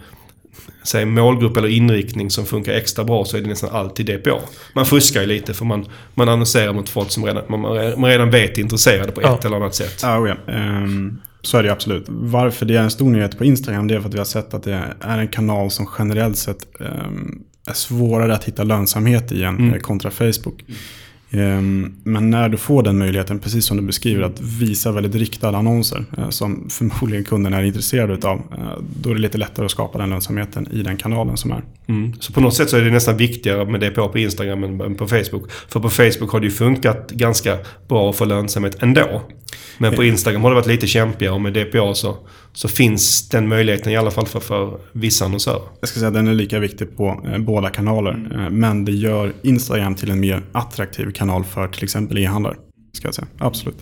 [0.84, 4.40] säg, målgrupp eller inriktning som funkar extra bra så är det nästan alltid DPA.
[4.74, 7.62] Man fuskar ju lite för man, man annonserar mot folk som redan, man,
[8.00, 10.04] man redan vet är intresserade på ett eller annat sätt.
[10.04, 10.54] Oh, ja.
[10.54, 12.06] Um, så är det absolut.
[12.08, 14.54] Varför det är en stor nyhet på Instagram det är för att vi har sett
[14.54, 19.44] att det är en kanal som generellt sett um, är svårare att hitta lönsamhet i
[19.44, 19.80] än mm.
[19.80, 20.64] kontra Facebook.
[21.32, 25.58] Um, men när du får den möjligheten, precis som du beskriver, att visa väldigt riktade
[25.58, 29.72] annonser uh, som förmodligen kunden är intresserad av, uh, då är det lite lättare att
[29.72, 31.64] skapa den lönsamheten i den kanalen som är.
[31.88, 32.14] Mm.
[32.20, 35.08] Så på något sätt så är det nästan viktigare med DPA på Instagram än på
[35.08, 35.52] Facebook.
[35.52, 37.58] För på Facebook har det ju funkat ganska
[37.88, 39.22] bra att få lönsamhet ändå.
[39.78, 42.18] Men på Instagram har det varit lite kämpigare och med DPA så,
[42.56, 45.62] så finns den möjligheten i alla fall för, för vissa annonsörer.
[45.80, 48.12] Jag ska säga att den är lika viktig på eh, båda kanaler.
[48.12, 48.32] Mm.
[48.32, 52.56] Eh, men det gör Instagram till en mer attraktiv kanal för till exempel e-handlare.
[52.94, 53.28] Ska jag säga.
[53.38, 53.78] Absolut.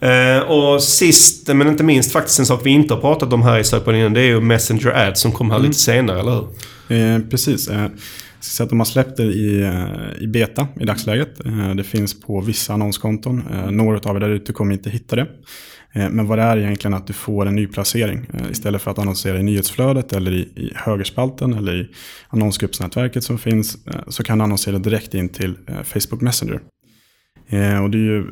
[0.00, 3.58] Eh, och sist men inte minst faktiskt en sak vi inte har pratat om här
[3.58, 4.14] i sökpodden innan.
[4.14, 5.68] Det är ju Messenger Ads som kommer här mm.
[5.68, 6.32] lite senare, eller
[6.88, 7.14] hur?
[7.14, 7.70] Eh, precis.
[8.40, 9.72] Så att de har släppt det i,
[10.20, 11.40] i beta i dagsläget.
[11.76, 13.44] Det finns på vissa annonskonton.
[13.70, 15.26] Några av er där ute kommer inte hitta det.
[15.96, 18.26] Eh, men vad det är egentligen att du får en ny placering.
[18.34, 21.88] Eh, istället för att annonsera i nyhetsflödet eller i, i högerspalten eller i
[22.28, 25.54] annonsgruppsnätverket som finns eh, så kan du annonsera direkt in till
[25.84, 26.60] Facebook Messenger.
[27.82, 28.24] och det är ju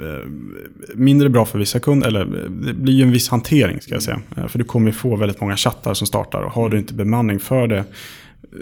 [0.94, 2.24] mindre bra för vissa kunder, eller
[2.66, 4.20] det blir ju en viss hantering ska jag säga.
[4.48, 7.66] för du kommer få väldigt många chattar som startar och har du inte bemanning för
[7.66, 7.84] det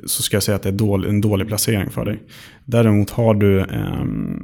[0.07, 2.19] så ska jag säga att det är en dålig placering för dig.
[2.65, 3.67] Däremot har du, eh,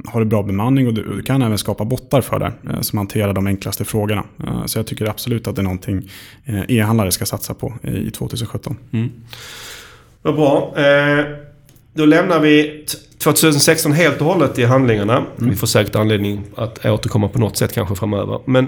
[0.05, 2.97] har du bra bemanning och du, du, kan även skapa bottar för det eh, som
[2.97, 4.23] hanterar de enklaste frågorna.
[4.43, 6.09] Eh, så jag tycker absolut att det är någonting
[6.45, 8.77] eh, e-handlare ska satsa på i 2017.
[8.91, 9.09] Mm.
[10.21, 10.75] Vad bra.
[11.93, 12.85] Då lämnar vi
[13.17, 15.17] 2016 helt och hållet i handlingarna.
[15.17, 15.49] Mm.
[15.49, 18.39] Vi får säkert anledning att återkomma på något sätt kanske framöver.
[18.45, 18.67] Men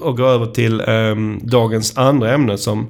[0.00, 2.86] och gå över till ehm, dagens andra ämne som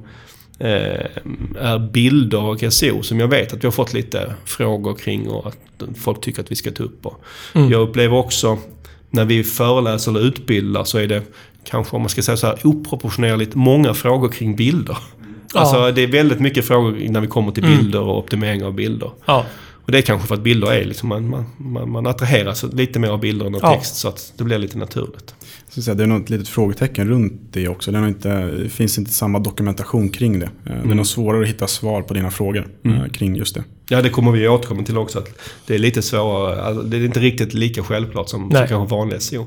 [0.61, 5.47] är bilder och SEO som jag vet att vi har fått lite frågor kring och
[5.47, 5.57] att
[5.95, 7.05] folk tycker att vi ska ta upp.
[7.53, 7.71] Mm.
[7.71, 8.57] Jag upplever också
[9.09, 11.21] när vi föreläser eller utbildar så är det
[11.63, 14.97] kanske om man ska säga så här oproportionerligt många frågor kring bilder.
[15.53, 15.59] Ja.
[15.59, 17.77] Alltså det är väldigt mycket frågor när vi kommer till mm.
[17.77, 19.11] bilder och optimering av bilder.
[19.25, 19.45] Ja.
[19.85, 23.09] Och det är kanske för att bilder är liksom, man, man, man attraheras lite mer
[23.09, 23.75] av bilder än av ja.
[23.75, 25.35] text så att det blir lite naturligt.
[25.67, 27.91] Säga, det är nog ett litet frågetecken runt det också.
[27.91, 30.45] Det, inte, det finns inte samma dokumentation kring det.
[30.45, 30.59] Mm.
[30.65, 30.97] Det är mm.
[30.97, 33.01] nog svårare att hitta svar på dina frågor mm.
[33.01, 33.63] Eh, kring just det.
[33.89, 35.19] Ja, det kommer vi återkomma till också.
[35.19, 35.29] Att
[35.67, 36.61] det är lite svårare.
[36.61, 39.41] Alltså, det är inte riktigt lika självklart som, som kanske vanlig SEO.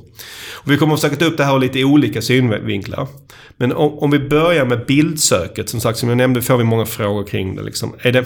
[0.53, 3.07] Och vi kommer att försöka ta upp det här ur lite olika synvinklar.
[3.57, 5.69] Men om, om, vi börjar med bildsöket.
[5.69, 7.63] Som sagt, som jag nämnde får vi många frågor kring det.
[7.63, 7.93] Liksom.
[7.99, 8.25] Är det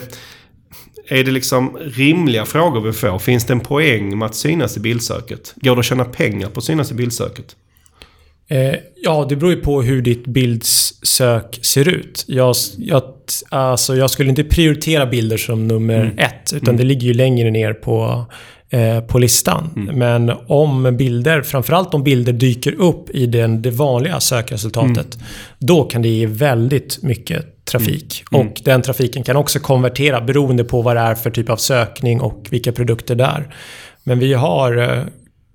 [1.09, 3.19] är det liksom rimliga frågor vi får?
[3.19, 5.53] Finns det en poäng med att synas i bildsöket?
[5.55, 7.55] Går det att tjäna pengar på att synas i bildsöket?
[8.47, 12.25] Eh, ja, det beror ju på hur ditt bildsök ser ut.
[12.27, 13.03] Jag, jag,
[13.49, 16.17] alltså, jag skulle inte prioritera bilder som nummer mm.
[16.17, 16.77] ett, utan mm.
[16.77, 18.25] det ligger ju längre ner på,
[18.69, 19.69] eh, på listan.
[19.75, 19.95] Mm.
[19.95, 25.27] Men om bilder, framförallt om bilder dyker upp i den, det vanliga sökresultatet, mm.
[25.59, 28.23] då kan det ge väldigt mycket trafik.
[28.31, 28.47] Mm.
[28.47, 32.21] Och den trafiken kan också konvertera beroende på vad det är för typ av sökning
[32.21, 33.55] och vilka produkter det är.
[34.03, 35.03] Men vi har eh,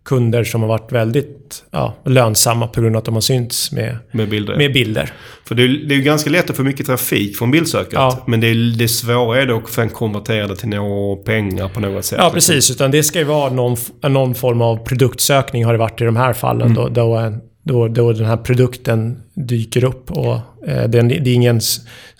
[0.05, 3.97] kunder som har varit väldigt ja, lönsamma på grund av att de har synts med,
[4.13, 4.57] med, bilder.
[4.57, 5.13] med bilder.
[5.45, 7.93] För det är, det är ju ganska lätt att få mycket trafik från bildsöket.
[7.93, 8.25] Ja.
[8.27, 12.05] Men det, är, det svåra är dock att konvertera det till några pengar på något
[12.05, 12.19] sätt.
[12.23, 12.71] Ja, precis.
[12.71, 16.17] Utan det ska ju vara någon, någon form av produktsökning har det varit i de
[16.17, 16.71] här fallen.
[16.71, 16.75] Mm.
[16.75, 20.11] Då, då, då, då den här produkten dyker upp.
[20.11, 20.35] Och
[20.67, 21.61] eh, det, är ingen,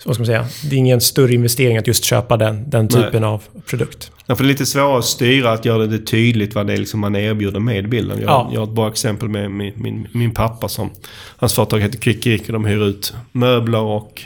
[0.05, 3.21] vad ska man säga, det är ingen större investering att just köpa den, den typen
[3.21, 3.29] Nej.
[3.29, 4.11] av produkt.
[4.27, 6.77] Ja, för det är lite svårare att styra, att göra det tydligt vad det är
[6.77, 8.21] liksom man erbjuder med bilden.
[8.21, 8.49] Jag, ja.
[8.53, 10.89] jag har ett bra exempel med min, min, min pappa som...
[11.37, 14.21] Hans företag heter Kvickrik och de hyr ut möbler och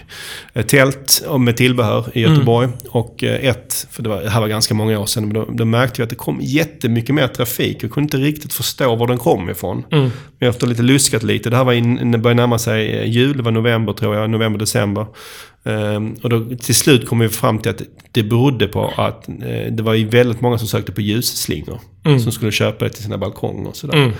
[0.68, 2.66] tält med tillbehör i Göteborg.
[2.66, 2.78] Mm.
[2.90, 5.46] Och eh, ett, för det, var, det här var ganska många år sedan, men då,
[5.52, 7.84] då märkte vi att det kom jättemycket mer trafik.
[7.84, 9.84] Jag kunde inte riktigt förstå var den kom ifrån.
[9.92, 10.10] Mm.
[10.40, 13.38] Men efter lite luskat lite, det här var in, började närma sig sig eh, jul,
[13.38, 15.06] det var november tror jag, november, december.
[15.66, 19.72] Ehm, och då, till slut kom vi fram till att det berodde på att eh,
[19.72, 21.80] det var ju väldigt många som sökte på ljusslingor.
[22.06, 22.20] Mm.
[22.20, 24.12] Som skulle köpa det till sina balkonger och sådär.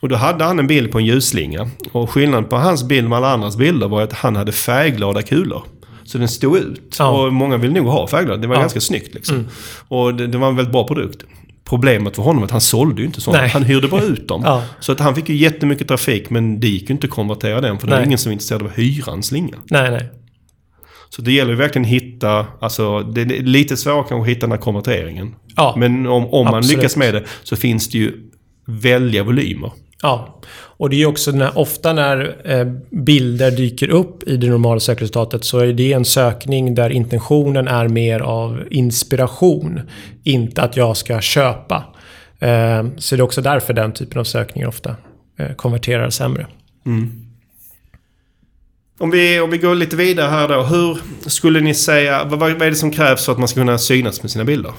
[0.00, 1.70] Och då hade han en bild på en ljusslinga.
[1.92, 5.62] Och skillnaden på hans bild med alla andras bilder var att han hade färgglada kulor.
[6.04, 6.96] Så den stod ut.
[6.98, 7.08] Ja.
[7.26, 8.40] Och många vill nog ha färgglada.
[8.40, 8.60] Det var Ja.
[8.60, 9.46] ganska snyggt liksom.
[9.88, 11.24] Och det, det var en väldigt bra produkt.
[11.68, 13.42] Problemet för honom att han sålde ju inte sådana.
[13.42, 13.50] Nej.
[13.50, 14.42] Han hyrde bara ut dem.
[14.46, 14.62] Ja.
[14.80, 17.78] Så att han fick ju jättemycket trafik men det gick ju inte att konvertera den
[17.78, 18.06] för det var Nej.
[18.06, 19.56] ingen som var intresserad av att hyra en slinga.
[19.70, 20.08] Nej, nej.
[21.08, 24.40] Så det gäller ju verkligen att hitta, alltså det är lite svårare kanske att hitta
[24.40, 25.34] den här konverteringen.
[25.56, 25.74] Ja.
[25.76, 26.76] Men om, om man Absolut.
[26.76, 28.12] lyckas med det så finns det ju
[28.66, 29.72] välja volymer.
[30.02, 34.80] Ja, och det är också när, ofta när eh, bilder dyker upp i det normala
[34.80, 39.80] sökresultatet så är det en sökning där intentionen är mer av inspiration.
[40.24, 41.84] Inte att jag ska köpa.
[42.38, 44.96] Eh, så det är också därför den typen av sökningar ofta
[45.36, 46.46] eh, konverterar sämre.
[46.86, 47.26] Mm.
[48.98, 50.62] Om vi, om vi går lite vidare här då.
[50.62, 53.78] Hur skulle ni säga, vad, vad är det som krävs för att man ska kunna
[53.78, 54.72] synas med sina bilder?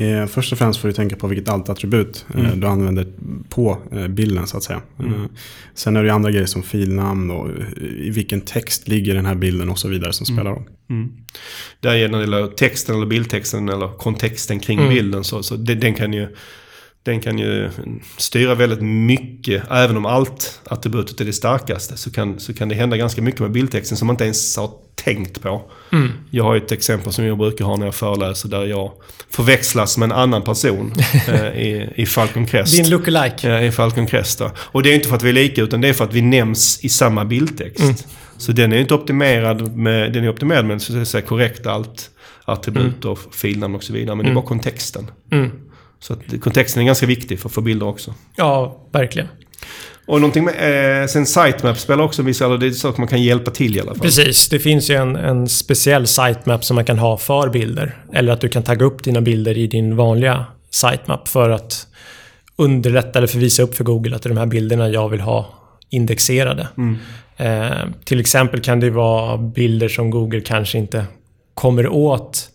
[0.00, 3.06] Eh, först och främst får du tänka på vilket alt-attribut eh, du använder
[3.48, 4.80] på eh, bilden så att säga.
[4.98, 5.24] Eh,
[5.74, 9.68] sen är det andra grejer som filnamn och i vilken text ligger den här bilden
[9.68, 10.62] och så vidare som spelar roll.
[11.80, 15.74] Där är när det gäller texten eller bildtexten eller kontexten kring bilden så, så det,
[15.74, 16.28] den kan ju
[17.02, 17.70] den kan ju
[18.16, 19.62] styra väldigt mycket.
[19.70, 23.40] Även om allt attributet är det starkaste så kan, så kan det hända ganska mycket
[23.40, 25.62] med bildtexten som man inte ens har tänkt på.
[26.30, 28.92] Jag har ett exempel som jag brukar ha när jag föreläser där jag
[29.30, 30.92] förväxlas med en annan person
[31.28, 32.76] eh, i, i Falcon Crest.
[32.76, 33.48] Din lookalike.
[33.48, 34.50] Ja, i Falcon Crest då.
[34.56, 36.22] Och det är inte för att vi är lika utan det är för att vi
[36.22, 38.08] nämns i samma bildtext.
[38.36, 42.10] Så den är inte optimerad med, den är optimerad med så att säga, korrekt allt
[42.44, 44.16] attribut och filnamn och så vidare.
[44.16, 45.10] Men det är bara kontexten.
[45.32, 45.50] Mm.
[46.00, 48.14] Så att kontexten är ganska viktig för att få bilder också.
[48.36, 49.28] Ja, verkligen.
[50.06, 52.60] Och någonting med, eh, sen sitemap spelar också en viss roll.
[52.60, 54.00] Det är saker man kan hjälpa till i alla fall.
[54.00, 57.96] Precis, det finns ju en, en speciell sitemap som man kan ha för bilder.
[58.12, 61.86] Eller att du kan tagga upp dina bilder i din vanliga sitemap för att
[62.56, 65.20] underlätta eller för visa upp för Google att det är de här bilderna jag vill
[65.20, 65.54] ha
[65.90, 66.68] indexerade.
[67.36, 67.70] Eh,
[68.04, 71.04] till exempel kan det vara bilder som Google kanske inte
[71.54, 72.50] kommer åt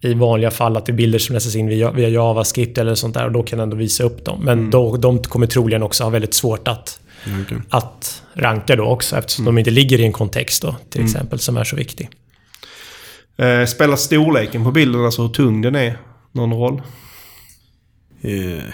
[0.00, 3.14] i vanliga fall att det är bilder som läses in via, via JavaScript eller sånt
[3.14, 4.44] där och då kan ändå visa upp dem.
[4.44, 7.58] Men då, de kommer troligen också ha väldigt svårt att Ja, okej.
[7.70, 11.56] att ranka då också eftersom de inte ligger i en kontext då till exempel som
[11.56, 12.10] är så viktig.
[13.36, 15.98] Eh, spelar storleken på bilden, alltså hur tung den är,
[16.32, 16.82] någon roll?
[18.22, 18.64] Eh,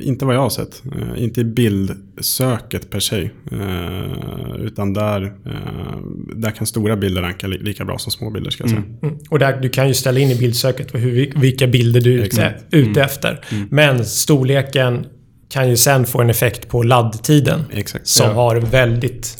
[0.00, 0.82] inte vad jag har sett.
[0.86, 3.30] Eh, inte i bildsöket per se.
[3.52, 5.98] Eh, utan där, eh,
[6.36, 8.82] där kan stora bilder ranka li- lika bra som små bilder ska jag säga.
[9.02, 9.14] Mm.
[9.30, 12.54] Och där, du kan ju ställa in i bildsöket hur, vilka bilder du är ute,
[12.70, 13.44] ute efter.
[13.70, 15.06] Men storleken
[15.50, 18.06] kan ju sen få en effekt på laddtiden Exakt.
[18.06, 18.32] som Ja.
[18.32, 19.36] har väldigt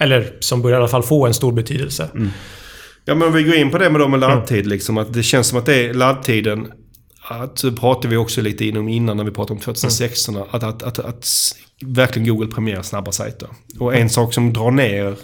[0.00, 2.08] eller som börjar i alla fall få en stor betydelse.
[3.04, 4.98] Ja men om vi går in på det med, då med laddtid liksom.
[4.98, 6.66] Att det känns som att det är laddtiden.
[7.28, 10.36] Att, pratade vi också lite inom innan när vi pratade om 2016.
[10.50, 11.52] Att, att, att, att, s-
[11.84, 13.48] verkligen Google premierar snabba sajter.
[13.80, 15.14] Och en sak som drar ner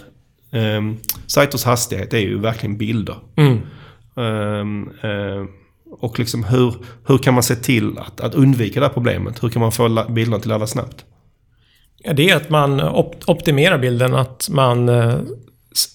[0.51, 3.15] um, sajters hastighet är ju verkligen bilder.
[3.35, 3.57] Mm.
[4.17, 5.47] Ehm, ehm,
[5.99, 6.75] och liksom hur,
[7.07, 9.43] hur kan man se till att, att undvika det här problemet?
[9.43, 11.05] Hur kan man få bilderna till att ladda snabbt?
[12.03, 15.15] Ja, det är att man op- optimerar bilden, att man eh,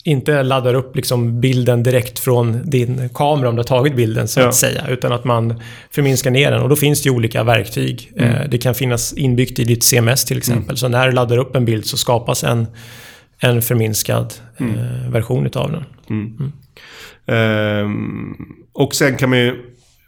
[0.05, 4.41] inte laddar upp liksom bilden direkt från din kamera om du har tagit bilden så
[4.41, 4.49] Ja.
[4.49, 4.87] att säga.
[4.89, 5.61] Utan att man
[5.91, 6.63] förminskar ner den.
[6.63, 8.13] Och då finns det ju olika verktyg.
[8.17, 10.77] Eh, det kan finnas inbyggt i ditt CMS till exempel.
[10.77, 12.67] Så när du laddar upp en bild så skapas en,
[13.39, 15.85] en förminskad eh, version utav den.
[17.27, 18.35] Ehm,
[18.73, 19.57] och sen kan man ju,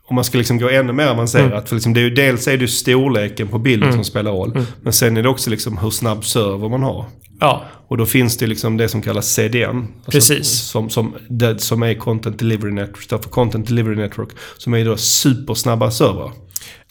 [0.08, 2.52] om man ska liksom gå ännu mer avancerat, för liksom det är ju, dels är
[2.52, 4.64] det ju storleken på bilden som spelar roll.
[4.82, 7.04] Men sen är det också liksom hur snabb server man har.
[7.40, 9.76] Ja, Och då finns det liksom det som kallas CDN.
[9.76, 10.48] Alltså Precis.
[10.48, 14.28] Som, som, det, som är Content Delivery Network, står för Content Delivery Network.
[14.58, 16.32] Som är då supersnabba servrar.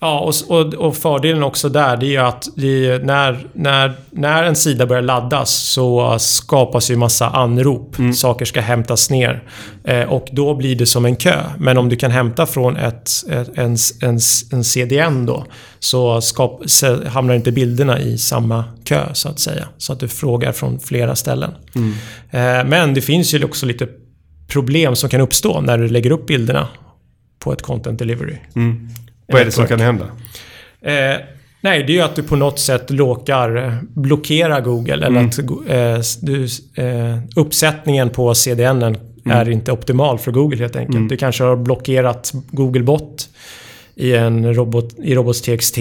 [0.02, 4.44] Ja, och, och, och fördelen också där det är ju att det, när, när, när
[4.44, 7.96] en sida börjar laddas så skapas ju massa anrop.
[8.16, 9.44] Saker ska hämtas ner.
[9.84, 11.44] Eh, och då blir det som en kö.
[11.58, 14.20] Men om du kan hämta från ett, ett, en, en,
[14.52, 15.46] en CDN då
[15.80, 16.62] så, skap,
[17.08, 19.68] hamnar inte bilderna i samma kö så att säga.
[19.78, 21.52] Så att du frågar från flera ställen.
[22.32, 23.88] Eh, men det finns ju också lite
[24.48, 26.68] problem som kan uppstå när du lägger upp bilderna
[27.40, 28.36] på ett content delivery.
[29.28, 30.06] Vad är det som kan hända?
[30.82, 31.18] Eh,
[31.62, 34.94] nej, det är ju att du på något sätt lockar, blockerar Google.
[35.06, 36.44] Eller att eh, du,
[36.76, 41.10] eh, uppsättningen på CDN är inte optimal för Google helt enkelt.
[41.10, 43.30] Du kanske har blockerat Googlebot
[43.96, 45.78] i en robot, i robots.txt.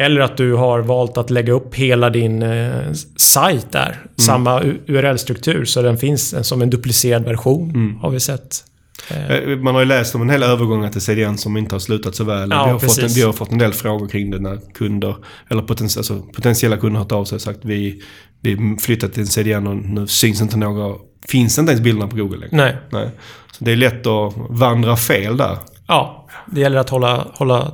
[0.00, 2.70] Eller att du har valt att lägga upp hela din eh,
[3.16, 3.88] sajt där.
[3.88, 4.08] Mm.
[4.16, 7.96] Samma URL-struktur, så den finns som en duplicerad version, Mm.
[7.96, 8.64] har vi sett.
[9.08, 12.14] Eh, Man har ju läst om en hel övergång till CDN som inte har slutat
[12.14, 12.50] så väl.
[12.50, 15.16] Ja, vi, har fått en, vi har fått en del frågor kring det när kunder,
[15.50, 18.02] eller potens, alltså, potentiella kunder har hört av sig och sagt vi,
[18.40, 20.96] vi flyttat till en CDN och nu syns inte några,
[21.28, 22.56] finns inte ens bilderna på Google längre.
[22.56, 22.76] Nej.
[22.90, 23.10] Nej.
[23.52, 25.58] Så det är lätt att vandra fel där.
[25.86, 27.72] Ja, det gäller att hålla, hålla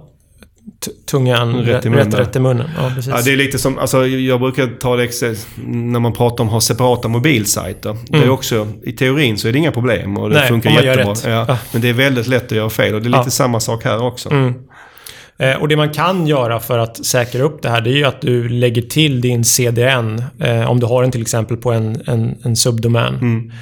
[1.06, 2.70] tungan Rätt i munnen rätt, rätt i munnen.
[2.76, 3.12] Ja, precis.
[3.16, 6.52] Ja, det är lite som, alltså jag brukar ta det när man pratar om att
[6.52, 7.96] ha separata mobilsajter.
[8.08, 8.34] Det är Mm.
[8.34, 11.14] också, i teorin så är det inga problem och det Nej, funkar jättebra.
[11.24, 11.58] Ja, Ja.
[11.72, 13.30] Men det är väldigt lätt att göra fel och det är lite Ja.
[13.30, 14.30] samma sak här också.
[14.30, 14.54] Mm.
[15.38, 18.04] Eh, och det man kan göra för att säkra upp det här, det är ju
[18.04, 22.02] att du lägger till din CDN, eh, om du har den till exempel på en,
[22.06, 23.14] en, en subdomän.
[23.14, 23.52] Mm.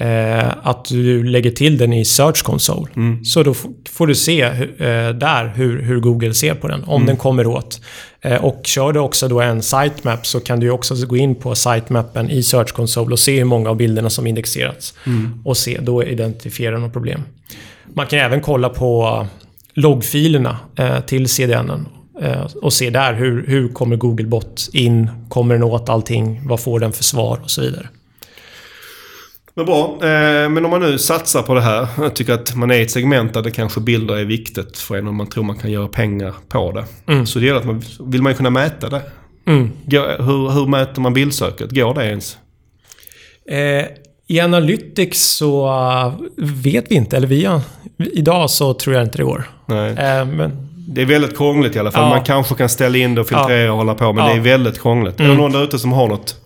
[0.00, 2.86] Eh, att du lägger till den i Search Console.
[2.96, 3.24] Mm.
[3.24, 3.54] Så då
[3.90, 7.06] får du se eh, där hur, hur Google ser på den, om Mm.
[7.06, 7.80] den kommer åt.
[8.20, 11.54] Eh, och kör du också då en sitemap så kan du också gå in på
[11.54, 14.94] sitemappen i Search Console och se hur många av bilderna som indexerats.
[15.06, 15.42] Mm.
[15.44, 17.22] Och se, då identifiera något problem.
[17.94, 19.26] Man kan även kolla på
[19.74, 21.86] loggfilerna eh, till CDN
[22.22, 26.80] eh, och se där hur, hur kommer Googlebot in, kommer den åt allting, vad får
[26.80, 27.88] den för svar och så vidare.
[29.58, 29.98] Men bra.
[30.02, 31.86] Eh, men om man nu satsar på det här.
[32.00, 34.96] Jag tycker att man är i ett segment där det kanske bilder är viktigt för
[34.96, 37.12] en och man tror man kan göra pengar på det.
[37.12, 37.26] Mm.
[37.26, 39.02] Så det gäller att man vill man kunna mäta det.
[39.46, 39.70] Mm.
[40.18, 41.70] Hur, hur mäter man bildsöket?
[41.74, 42.36] Går det ens?
[43.50, 43.84] Eh,
[44.26, 46.12] I Analytics så eh,
[46.44, 47.60] vet vi inte, eller vi har,
[47.98, 49.44] idag så tror jag inte det går.
[49.66, 49.90] Nej.
[49.90, 52.02] Eh, men Det är väldigt krångligt i alla fall.
[52.02, 52.08] Ja.
[52.08, 54.30] Man kanske kan ställa in det och filtrera och hålla på, men Ja.
[54.32, 55.20] det är väldigt krångligt.
[55.20, 55.36] Är Mm.
[55.36, 56.36] det någon där ute som har något,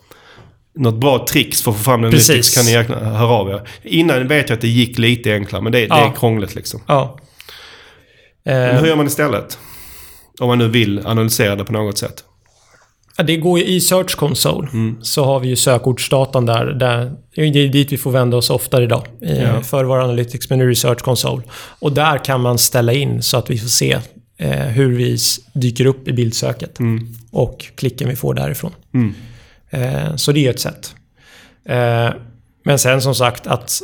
[0.75, 2.07] något bra tricks för att få fram den.
[2.07, 3.61] Analytics kan ni gärna höra av er.
[3.83, 6.09] Innan vet jag att det gick lite enklare, men det, det Ja.
[6.11, 6.81] är krångligt liksom.
[6.87, 7.17] ja.
[8.45, 9.57] Men Eh, hur gör man istället?
[10.39, 12.23] Om man nu vill analysera det på något sätt.
[13.17, 14.67] Ja, det går ju i Search Console.
[14.73, 14.97] Mm.
[15.01, 16.65] Så har vi ju sökordsdatan där.
[16.65, 17.11] där.
[17.35, 19.07] Det är dit vi får vända oss oftare idag.
[19.21, 19.61] Eh, Ja.
[19.61, 21.41] Förr var det Analytics, men nu det Search Console.
[21.79, 23.97] Och där kan man ställa in så att vi får se
[24.37, 25.17] eh, hur vi
[25.53, 26.79] dyker upp i bildsöket.
[26.79, 27.07] Mm.
[27.31, 28.71] Och klicken vi får därifrån.
[28.93, 29.13] Mm.
[29.73, 30.95] Eh, så det är ett sätt.
[31.65, 32.09] Eh,
[32.65, 33.81] men sen som sagt, att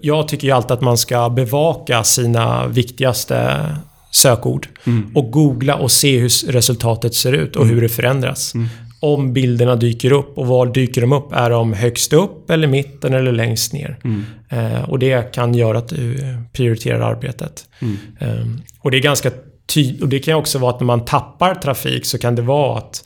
[0.00, 3.66] jag tycker ju alltid att man ska bevaka sina viktigaste
[4.10, 4.68] sökord.
[4.86, 5.16] Mm.
[5.16, 8.54] Och googla och se hur resultatet ser ut och hur det förändras.
[8.54, 8.68] Mm.
[9.00, 10.38] Om bilderna dyker upp.
[10.38, 11.32] Och var dyker de upp?
[11.32, 13.98] Är de högst upp eller mitten eller längst ner?
[14.04, 14.24] Mm.
[14.48, 17.64] Eh, och det kan göra att du prioriterar arbetet.
[17.80, 17.96] Mm.
[18.18, 18.46] Eh,
[18.80, 19.30] och det är ganska
[19.74, 20.02] tydligt.
[20.02, 23.04] Och det kan också vara att när man tappar trafik så kan det vara att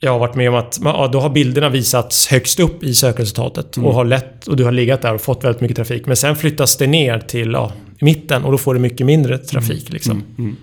[0.00, 3.76] jag har varit med om att ja, då har bilderna visats högst upp i sökresultatet
[3.76, 3.88] Mm.
[3.88, 6.06] och, har lett, och du har legat där och fått väldigt mycket trafik.
[6.06, 9.92] Men sen flyttas det ner till ja, mitten och då får du mycket mindre trafik.
[9.92, 10.22] Liksom.
[10.38, 10.56] Mm.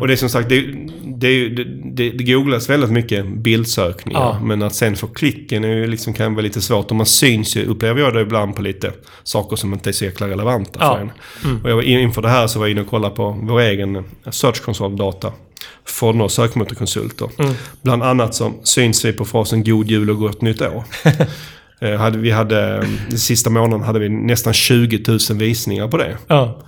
[0.00, 0.60] Och det är som sagt, det,
[1.04, 4.20] det, det, det, googlas väldigt mycket bildsökningar.
[4.20, 4.40] Ja.
[4.42, 6.90] Men att sen få klicken är ju liksom, kan vara lite svårt.
[6.90, 8.92] Och man syns ju, upplever jag det ibland, på lite
[9.24, 10.94] saker som inte är så jäkla relevanta Ja.
[10.94, 11.10] för en.
[11.44, 11.62] Mm.
[11.64, 14.62] Och jag inför det här så var jag inne och kollade på vår egen Search
[14.62, 15.32] Console-data.
[15.84, 17.28] Från några sökmotorkonsulter.
[17.38, 17.54] Mm.
[17.82, 20.84] Bland annat så syns vi på frasen God Jul och Gott Nytt År.
[21.80, 26.16] Eh, hade, vi hade, den sista månaden hade vi nästan 20 000 visningar på det.
[26.26, 26.58] Ja,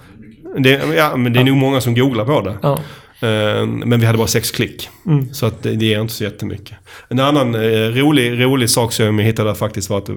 [0.58, 2.56] det ja, men det är nog många som googlar på det.
[2.62, 2.78] ja.
[3.20, 4.88] Eh, Men vi hade bara sex klick.
[5.06, 5.34] Mm.
[5.34, 6.76] Så att det, det ger inte så jättemycket.
[7.08, 10.16] En annan eh, rolig, rolig sak som jag hittade faktiskt var att eh,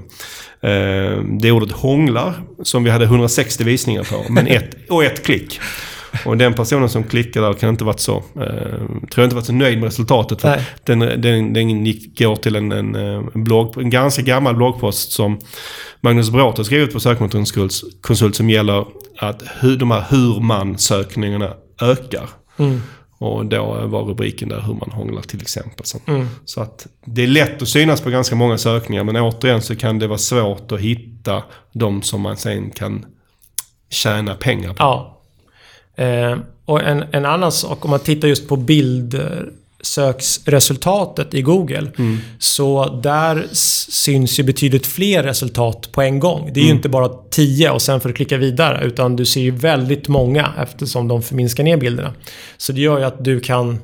[1.39, 5.59] det ordet hånglar, som vi hade 160 visningar på, men ett, och ett klick.
[6.25, 9.45] Och den personen som klickade där kan inte varit så, eh, tror jag inte varit
[9.45, 10.41] så nöjd med resultatet.
[10.41, 15.11] För den, den, den gick, går till en, en, eh, blogg, en ganska gammal bloggpost
[15.11, 15.39] som
[16.01, 18.85] Magnus Brott har skrivit på Sökmotorns konsult som gäller
[19.17, 22.29] att hur, de här hur man-sökningarna ökar.
[22.57, 22.81] Mm.
[23.17, 25.85] Och då var rubriken där hur man hånglar till exempel.
[25.85, 26.27] Så, Mm.
[26.45, 29.99] så att det är lätt att synas på ganska många sökningar men återigen så kan
[29.99, 31.43] det vara svårt att hitta
[31.73, 33.05] de som man sen kan
[33.89, 34.75] tjäna pengar på.
[34.79, 35.20] Ja.
[36.01, 41.91] Eh, och en, en annan sak, om man tittar just på bildsöksresultatet i Google.
[41.97, 42.17] Mm.
[42.39, 43.47] Så där
[43.91, 46.49] syns ju betydligt fler resultat på en gång.
[46.53, 46.77] Det är ju Mm.
[46.77, 48.85] inte bara 10 och sen får du klicka vidare.
[48.85, 52.13] Utan du ser ju väldigt många eftersom de förminskar ner bilderna.
[52.57, 53.79] Så det gör ju att du kan...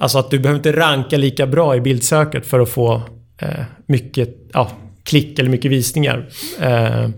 [0.00, 3.02] Alltså att du behöver inte ranka lika bra i bildsöket för att få
[3.38, 3.48] eh,
[3.86, 4.70] mycket ja,
[5.04, 6.28] klick eller mycket visningar.
[6.60, 7.08] Eh,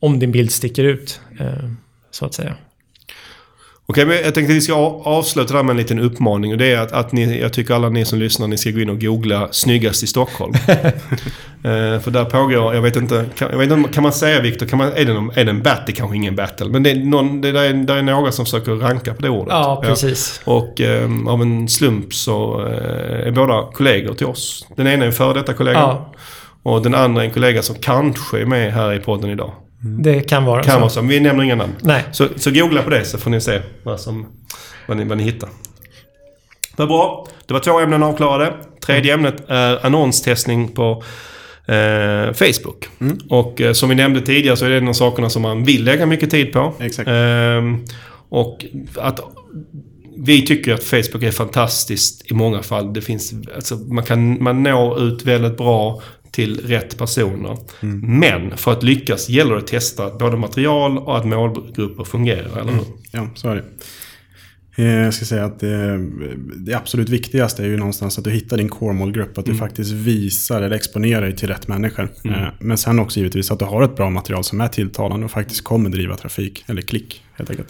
[0.00, 1.46] om din bild sticker ut, eh,
[2.10, 2.54] så att säga.
[3.92, 4.74] Okej, men jag tänkte att vi ska
[5.04, 6.52] avsluta det här med en liten uppmaning.
[6.52, 8.80] Och det är att, att ni, jag tycker alla ni som lyssnar, ni ska gå
[8.80, 10.52] in och googla snyggast i Stockholm.
[11.64, 14.66] Eh, för där pågår, jag vet inte, kan, jag vet inte kan man säga Viktor,
[14.66, 15.82] kan man, är, det någon, är det en battle?
[15.86, 16.66] Det kanske ingen battle.
[16.66, 19.28] Men det är, någon, det där är, där är några som försöker ranka på det
[19.28, 19.52] ordet.
[19.52, 20.40] Ja, precis.
[20.44, 24.66] Och eh, av en slump så eh, är båda kollegor till oss.
[24.76, 25.78] Den ena är en före detta kollega.
[25.78, 26.12] Ja,
[26.62, 29.52] Och den andra är en kollega som kanske är med här i podden idag.
[29.82, 30.80] Det kan vara Kan så.
[30.80, 31.72] vara så, vi nämner inga namn.
[31.80, 32.04] Nej.
[32.12, 34.26] Så, så googla på det så får ni se vad, som,
[34.86, 35.48] vad, ni, vad ni hittar.
[36.76, 37.26] Vad bra.
[37.46, 38.52] Det var två ämnen avklarade.
[38.86, 41.02] Tredje ämnet är annonstestning på
[41.66, 42.88] eh, Facebook.
[43.28, 45.84] Och eh, som vi nämnde tidigare så är det en av sakerna som man vill
[45.84, 46.72] lägga mycket tid på.
[46.80, 47.08] Exakt.
[47.08, 47.84] Ehm,
[48.28, 48.64] och
[48.96, 49.20] att
[50.16, 52.92] vi tycker att Facebook är fantastiskt i många fall.
[52.92, 56.02] Det finns, alltså, man, kan, man når ut väldigt bra
[56.32, 57.56] till rätt personer.
[58.06, 62.72] Men för att lyckas gäller det att testa både material och att målgrupper fungerar, eller
[62.72, 62.84] hur?
[63.10, 63.64] Ja, så är det.
[64.76, 65.98] Eh, Jag ska säga att det,
[66.56, 69.38] det absolut viktigaste är ju någonstans att du hittar din core-målgrupp.
[69.38, 72.08] Att du faktiskt visar eller exponerar dig till rätt människor.
[72.24, 75.30] Eh, Men sen också givetvis att du har ett bra material som är tilltalande och
[75.30, 76.64] faktiskt kommer driva trafik.
[76.66, 77.68] Eller klick helt enkelt.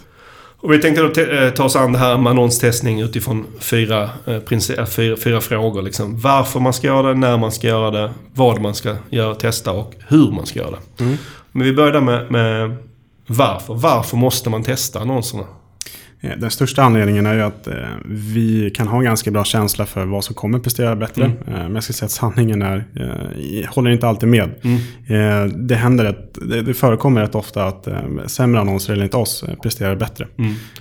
[0.63, 4.35] Och vi tänkte då eh, ta oss an det här med annonstestning utifrån fyra, eh,
[4.35, 5.83] äh, fyra, fyra frågor.
[5.83, 6.21] Liksom.
[6.21, 9.73] Varför man ska göra det, när man ska göra det, vad man ska göra, testa
[9.73, 11.05] och hur man ska göra det.
[11.53, 12.77] Men vi börjar med, med
[13.27, 13.75] varför.
[13.75, 15.45] Varför måste man testa annonserna?
[16.23, 19.87] Eh, Den största anledningen är ju att eh, vi kan ha en ganska bra känsla
[19.87, 21.25] för vad som kommer prestera bättre.
[21.25, 21.37] Mm.
[21.49, 22.85] Eh, men jag ska säga att sanningen är,
[23.67, 24.51] håller inte alltid med.
[25.07, 27.89] Eh, det, händer rätt, det, förekommer rätt ofta att
[28.27, 30.27] sämre annonser enligt oss presterar bättre.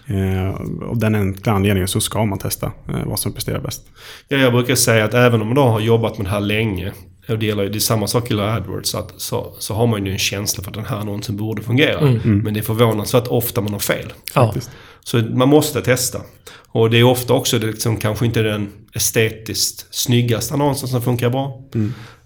[0.05, 0.49] Eh,
[0.81, 2.71] och den enkla anledningen så ska man testa
[3.05, 3.83] vad som presterar bäst.
[4.27, 6.91] Ja, jag brukar säga att även om man då har jobbat med det här länge,
[7.29, 10.11] och det, gäller, det är samma sak i AdWords, att, så, så har man ju
[10.11, 12.01] en känsla för att den här annonsen borde fungera.
[12.23, 14.13] Men det är förvånansvärt ofta man har fel.
[14.35, 14.45] Ja.
[14.45, 14.71] Faktiskt.
[15.03, 16.21] Så man måste testa.
[16.67, 21.61] Och det är ofta också liksom, kanske inte den estetiskt snyggaste annonsen som funkar bra.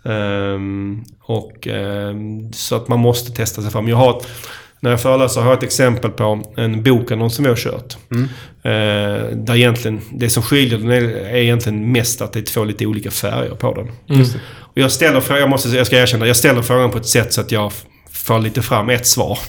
[0.05, 3.87] Ehm, och, ehm, så att man måste testa sig fram.
[3.87, 4.27] Jag har ett,
[4.79, 7.97] när jag föreläser har jag ett exempel på en bokannons som vi har kört.
[8.63, 12.63] Eh, där egentligen, det som skiljer den är, är egentligen mest att det är två
[12.63, 13.91] lite olika färger på den.
[14.59, 17.33] Och jag ställer frågan, jag, måste, jag ska erkänna, jag ställer frågan på ett sätt
[17.33, 17.71] så att jag
[18.25, 19.39] får lite fram ett svar.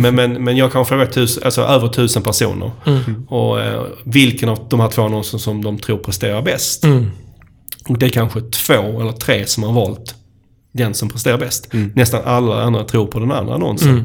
[0.00, 2.70] men, men, men jag kan fråga tusen, alltså över tusen personer.
[3.28, 6.84] Och eh, vilken av de här två annonserna som de tror presterar bäst.
[7.88, 10.14] Och det är kanske två eller tre som har valt
[10.72, 11.68] den som presterar bäst.
[11.94, 13.96] Nästan alla andra tror på den andra annonsen.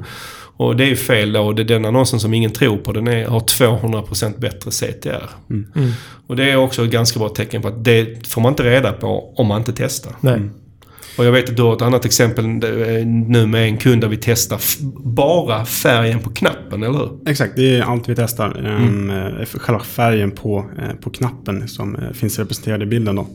[0.57, 1.53] Och det är fel då.
[1.53, 5.29] Det är den annonsen som ingen tror på, den är, har 200% bättre CTR.
[6.27, 8.91] Och det är också ett ganska bra tecken på att det får man inte reda
[8.91, 10.15] på om man inte testar.
[10.21, 10.39] Nej.
[11.19, 14.07] Och jag vet att du har ett annat exempel eh, nu med en kund där
[14.07, 14.59] vi testar
[15.03, 17.09] bara färgen på knappen, eller hur?
[17.29, 18.57] Exakt, det är allt vi testar.
[18.59, 19.45] Mm.
[19.45, 23.15] Själva färgen på, eh, på knappen som eh, finns representerad i bilden.
[23.15, 23.27] Då.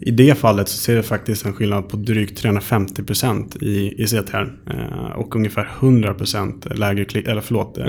[0.00, 4.52] I det fallet så ser det faktiskt en skillnad på drygt 350% i, i CTR.
[4.70, 7.84] eh, Och ungefär 100% lägre klick, eller förlåt, eh,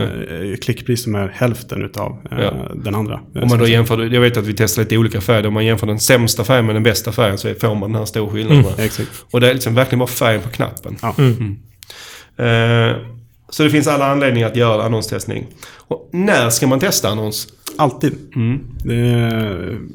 [0.61, 2.53] klickpris som är hälften utav eh, Ja.
[2.83, 3.19] den andra.
[3.35, 5.47] eh, Om man då jämför, jag vet att vi testar lite olika färger.
[5.47, 8.05] Om man jämför den sämsta färgen med den bästa färgen så får man den här
[8.05, 8.65] stora skillnaden.
[8.77, 9.09] Exakt.
[9.37, 10.97] Och det är liksom verkligen bara färgen på knappen.
[11.01, 11.15] Ja.
[12.45, 12.97] Eh,
[13.49, 15.47] så det finns alla anledningar att göra annonstestning.
[15.77, 17.47] Och när ska man testa annons?
[17.77, 18.15] Alltid.
[18.35, 18.59] Mm.
[18.83, 18.95] Det,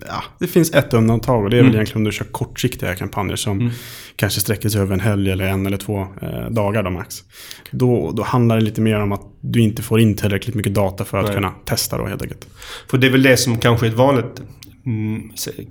[0.08, 3.36] ja, det finns ett undantag och det är väl egentligen om du kör kortsiktiga kampanjer
[3.36, 3.70] som
[4.16, 7.22] kanske sträcker sig över en helg eller en eller två eh, dagar då max.
[7.70, 11.04] Då, då handlar det lite mer om att du inte får in tillräckligt mycket data
[11.04, 11.34] för att Nej.
[11.34, 12.46] kunna testa då helt enkelt.
[12.90, 14.48] För det är väl det som kanske är ett vanligt mm,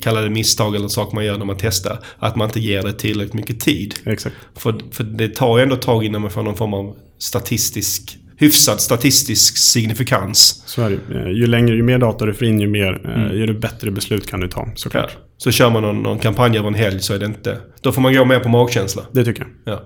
[0.01, 1.99] kalla det misstag eller sak man gör när man testar.
[2.19, 3.95] Att man inte ger det tillräckligt mycket tid.
[4.05, 4.35] Exakt.
[4.57, 8.17] För, för det tar ju ändå ett tag innan man får någon form av statistisk,
[8.37, 10.63] hyfsad statistisk signifikans.
[10.65, 11.43] Så är det ju.
[11.43, 14.39] Eh, längre, ju mer data du får in, ju mer, eh, ju bättre beslut kan
[14.39, 14.71] du ta Ja.
[14.75, 15.17] såklart.
[15.37, 17.57] Så kör man någon, någon kampanj över en helg så är det inte...
[17.81, 19.03] Då får man gå mer på magkänsla.
[19.11, 19.73] Det tycker jag.
[19.73, 19.83] Ja.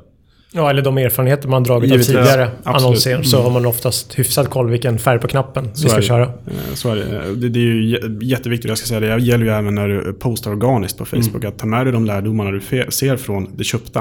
[0.58, 2.08] Ja, eller de erfarenheter man dragit av Givetvis.
[2.08, 2.82] tidigare Ja, absolut.
[2.86, 6.02] annonser så har man oftast hyfsad koll vilken färg på knappen vi är ska det.
[6.04, 6.24] köra.
[6.24, 7.36] Eh, Så är det.
[7.36, 7.50] Det.
[7.50, 10.14] Det är ju jä- jätteviktigt, jag ska säga det, det gäller ju även när du
[10.14, 11.46] postar organiskt på Facebook.
[11.46, 14.00] Att ta med dig de lärdomarna du ser från det köpta.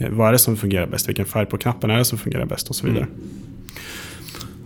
[0.00, 1.08] Eh, Vad är det som fungerar bäst?
[1.08, 2.68] Vilken färg på knappen är det som fungerar bäst?
[2.68, 3.06] Och så vidare.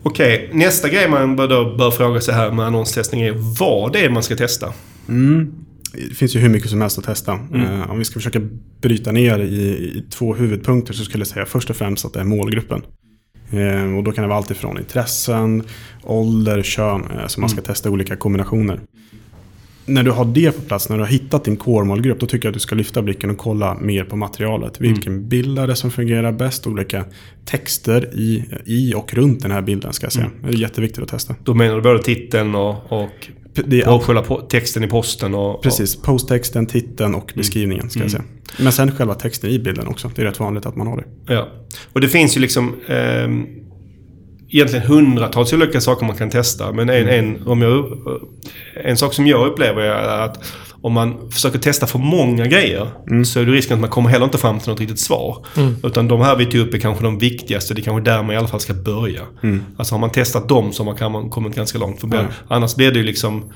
[0.02, 4.04] Okej, nästa grej man bör, då bör fråga sig här med annonstestning är vad det
[4.04, 4.72] är man ska testa.
[5.96, 7.32] Det finns ju hur mycket som helst att testa.
[7.32, 8.40] Eh, om vi ska försöka
[8.80, 9.62] bryta ner i,
[9.98, 12.82] i två huvudpunkter så skulle jag säga först och främst att det är målgruppen.
[13.50, 15.62] Eh, och då kan det vara allt ifrån intressen,
[16.02, 17.02] ålder, kön.
[17.10, 18.80] Eh, så man ska testa olika kombinationer.
[19.86, 22.50] när du har det på plats, när du har hittat din core-målgrupp, då tycker jag
[22.50, 24.80] att du ska lyfta blicken och kolla mer på materialet.
[24.80, 25.28] Vilken mm.
[25.28, 26.66] bild är det som fungerar bäst?
[26.66, 27.04] Olika
[27.44, 30.26] texter i, i och runt den här bilden ska jag säga.
[30.26, 30.38] Mm.
[30.42, 31.34] Det är jätteviktigt att testa.
[31.44, 35.34] Då menar du både titeln och, och det är och själva texten i posten?
[35.34, 38.04] Och, Precis, posttexten, titeln och beskrivningen ska mm.
[38.04, 38.24] jag säga.
[38.58, 40.10] Men sen själva texten i bilden också.
[40.14, 41.34] Det är rätt vanligt att man har det.
[41.34, 41.48] Ja.
[41.92, 42.74] Och det finns ju liksom...
[42.88, 43.28] Eh,
[44.50, 46.72] egentligen hundratals olika saker man kan testa.
[46.72, 47.98] Men en, en, om jag,
[48.84, 50.44] en sak som jag upplever är att
[50.84, 53.24] om man försöker testa för många grejer mm.
[53.24, 55.46] så är det risken att man kommer heller inte fram till något riktigt svar.
[55.56, 55.76] Mm.
[55.82, 57.74] Utan de här vi tog upp är kanske de viktigaste.
[57.74, 59.22] Det är kanske där man i alla fall ska börja.
[59.42, 59.62] Mm.
[59.76, 62.00] Alltså har man testat dem så har man kommit ganska långt.
[62.00, 63.52] För Annars blir det ju liksom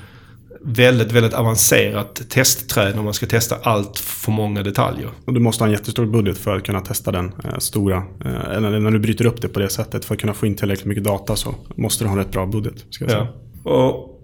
[0.65, 5.11] väldigt, väldigt avancerat testträd om man ska testa allt för många detaljer.
[5.25, 7.97] Och du måste ha en jättestor budget för att kunna testa den eh, stora.
[8.25, 10.05] Eh, eller när du bryter upp det på det sättet.
[10.05, 12.47] För att kunna få in tillräckligt mycket data så måste du ha en rätt bra
[12.47, 12.85] budget.
[12.91, 13.29] Ska jag säga.
[13.65, 13.71] Ja.
[13.71, 14.18] Och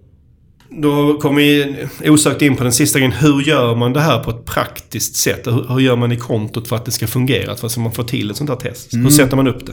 [0.76, 3.12] då kommer vi osökt in på den sista grejen.
[3.12, 5.46] Hur gör man det här på ett praktiskt sätt?
[5.46, 7.56] Hur, hur gör man i kontot för att det ska fungera?
[7.56, 8.92] För att man får till ett sånt här test?
[8.92, 9.04] Mm.
[9.04, 9.72] Hur sätter man upp det?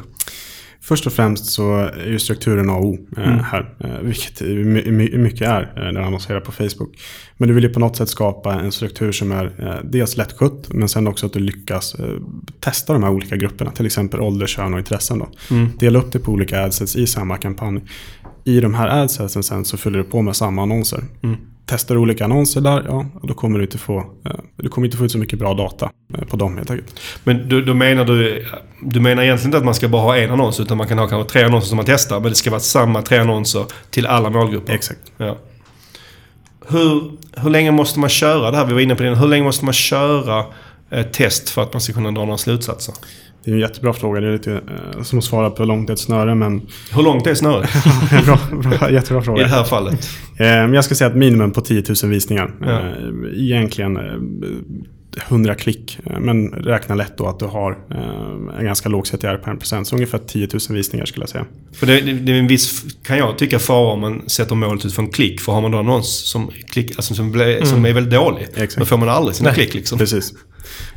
[0.84, 3.44] Först och främst så är ju strukturen A och O eh, mm.
[3.44, 3.76] här.
[3.80, 4.42] Eh, vilket
[5.14, 7.00] mycket är eh, när du annonserar på Facebook.
[7.38, 10.90] Men du vill ju på något sätt skapa en struktur som är dels lättskött men
[10.90, 11.96] sen också att du lyckas
[12.60, 13.72] testa de här olika grupperna.
[13.72, 15.20] Till exempel ålder, kön och intressen.
[15.20, 15.30] Då.
[15.52, 15.70] Mm.
[15.80, 17.82] Dela upp det på olika adsets i samma kampanj.
[18.44, 21.04] I de här adsetsen sen så fyller du på med samma annonser.
[21.24, 21.38] Mm
[21.72, 25.06] testar olika annonser där, ja, då kommer du inte få, eh, du kommer inte få
[25.06, 27.00] ut så mycket bra data eh, på dem helt enkelt.
[27.24, 28.46] Men då, då menar du,
[28.82, 31.08] du menar egentligen inte att man ska bara ha en annons, utan man kan ha
[31.08, 34.30] kanske tre annonser som man testar, men det ska vara samma tre annonser till alla
[34.30, 34.74] målgrupper?
[34.74, 35.12] Exakt.
[35.18, 35.38] Ja.
[36.68, 38.66] Hur, hur länge måste man köra det här?
[38.66, 39.16] Vi var inne på det.
[39.16, 40.46] Hur länge måste man köra
[40.90, 42.96] ett test för att man ska kunna dra några slutsatser?
[43.44, 44.22] Det är en jättebra fråga.
[44.22, 46.36] Det är lite eh, som att svara på hur långt är ett snöre.
[46.36, 46.62] Men...
[46.92, 47.70] Hur långt är snöret?
[48.26, 49.42] bra, bra, jättebra fråga.
[49.42, 50.10] I det här fallet?
[50.38, 52.54] Eh, jag ska säga att minimum på 10 000 visningar.
[52.62, 52.80] Ja.
[52.80, 54.00] Eh, egentligen
[55.28, 56.00] 100 klick.
[56.20, 57.78] Men räkna lätt då att du har
[58.60, 59.88] en ganska låg CTR per procent.
[59.88, 61.46] Så ungefär 10 000 visningar skulle jag säga.
[61.74, 65.10] För det, det är en viss, kan jag tycka, fara om man sätter målet utifrån
[65.10, 65.42] klick.
[65.42, 67.66] För har man då någon som, klick, alltså som, ble, mm.
[67.66, 68.78] som är väldigt dålig, Exakt.
[68.78, 69.56] då får man aldrig sina Nej.
[69.56, 69.74] klick.
[69.74, 69.98] Liksom.
[69.98, 70.34] Precis.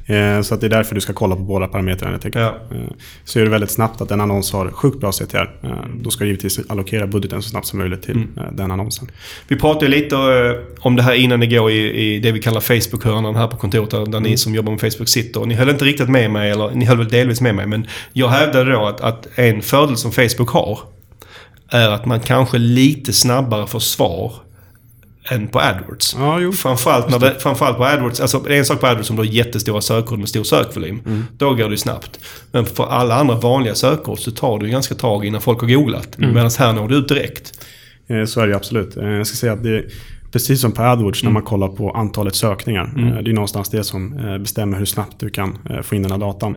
[0.07, 2.19] Eh, så att det är därför du ska kolla på båda parametrarna.
[2.33, 2.41] Ja.
[2.41, 2.77] Eh,
[3.25, 5.51] så är det väldigt snabbt att en annons har sjukt bra CTR.
[5.63, 8.57] Eh, då ska du givetvis allokera budgeten så snabbt som möjligt till mm.
[8.57, 9.11] den annonsen.
[9.49, 10.17] Vi pratade lite
[10.79, 13.91] om det här innan det går i, i det vi kallar Facebook-hörnan här på kontoret.
[13.91, 14.23] Där, där mm.
[14.23, 15.41] ni som jobbar med Facebook sitter.
[15.41, 17.67] Och ni höll inte riktigt med mig, eller ni höll väl delvis med mig.
[17.67, 20.79] Men jag hävdade då att, att en fördel som Facebook har
[21.69, 24.33] är att man kanske lite snabbare får svar
[25.31, 26.17] än på AdWords.
[26.19, 26.53] Ja, jo.
[26.53, 28.21] Framförallt, när det, framförallt på AdWords.
[28.21, 31.03] Alltså det är en sak på AdWords om du har jättestora sökord med stor sökvolym.
[31.07, 31.25] Mm.
[31.39, 32.21] Då går det snabbt.
[32.53, 36.19] Men för alla andra vanliga sökord så tar det ganska tag innan folk har googlat.
[36.19, 36.35] Mm.
[36.35, 37.53] Medan här når du ut direkt.
[38.07, 38.97] Eh, så är det absolut.
[38.97, 39.85] Eh, jag ska säga att det
[40.35, 41.33] precis som på AdWords mm.
[41.33, 42.93] när man kollar på antalet sökningar.
[42.97, 43.09] Mm.
[43.09, 44.11] Eh, det är någonstans det som
[44.41, 46.55] bestämmer hur snabbt du kan få in den här datan.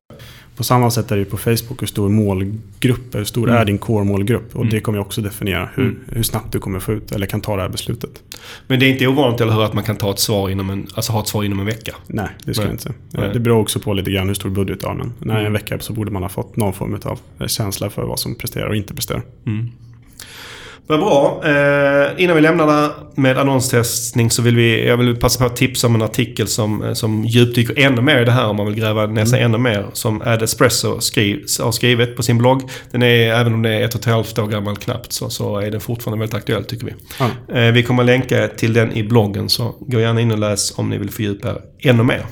[0.56, 3.62] På samma sätt är det på Facebook hur stor målgrupp, hur stor mm.
[3.62, 4.56] är din core-målgrupp?
[4.56, 4.70] Och mm.
[4.70, 6.00] det kommer också definiera hur, mm.
[6.08, 8.24] hur snabbt du kommer få ut eller kan ta det här beslutet.
[8.68, 10.88] Men det är inte ovanligt, eller hur, att man kan ta ett svar inom en,
[10.96, 11.96] alltså ha ett svar inom en vecka?
[12.08, 13.34] Nej, det skulle jag inte säga.
[13.34, 14.94] Det beror också på lite grann hur stor budget du har.
[14.94, 15.54] Men när en mm.
[15.54, 18.76] vecka så borde man ha fått någon form av känsla för vad som presterar och
[18.76, 19.22] inte presterar.
[19.46, 19.70] Mm.
[20.90, 21.42] Vad bra.
[21.46, 25.56] Eh, innan vi lämnar det med annonstestning så vill vi, jag vill passa på att
[25.56, 28.66] tipsa om en artikel som, eh, som djupdyker ännu mer i det här om man
[28.66, 29.52] vill gräva ner sig mm.
[29.52, 29.86] ännu mer.
[29.94, 32.62] Som Ad Espresso skriv, har skrivit på sin blogg.
[32.92, 35.58] Den är, även om det är ett och ett halvt år gammal knappt, så, så
[35.58, 36.94] är den fortfarande väldigt aktuell tycker vi.
[37.20, 37.68] Mm.
[37.68, 40.90] Eh, vi kommer länka till den i bloggen, så gå gärna in och läs om
[40.90, 42.26] ni vill fördjupa er ännu mer.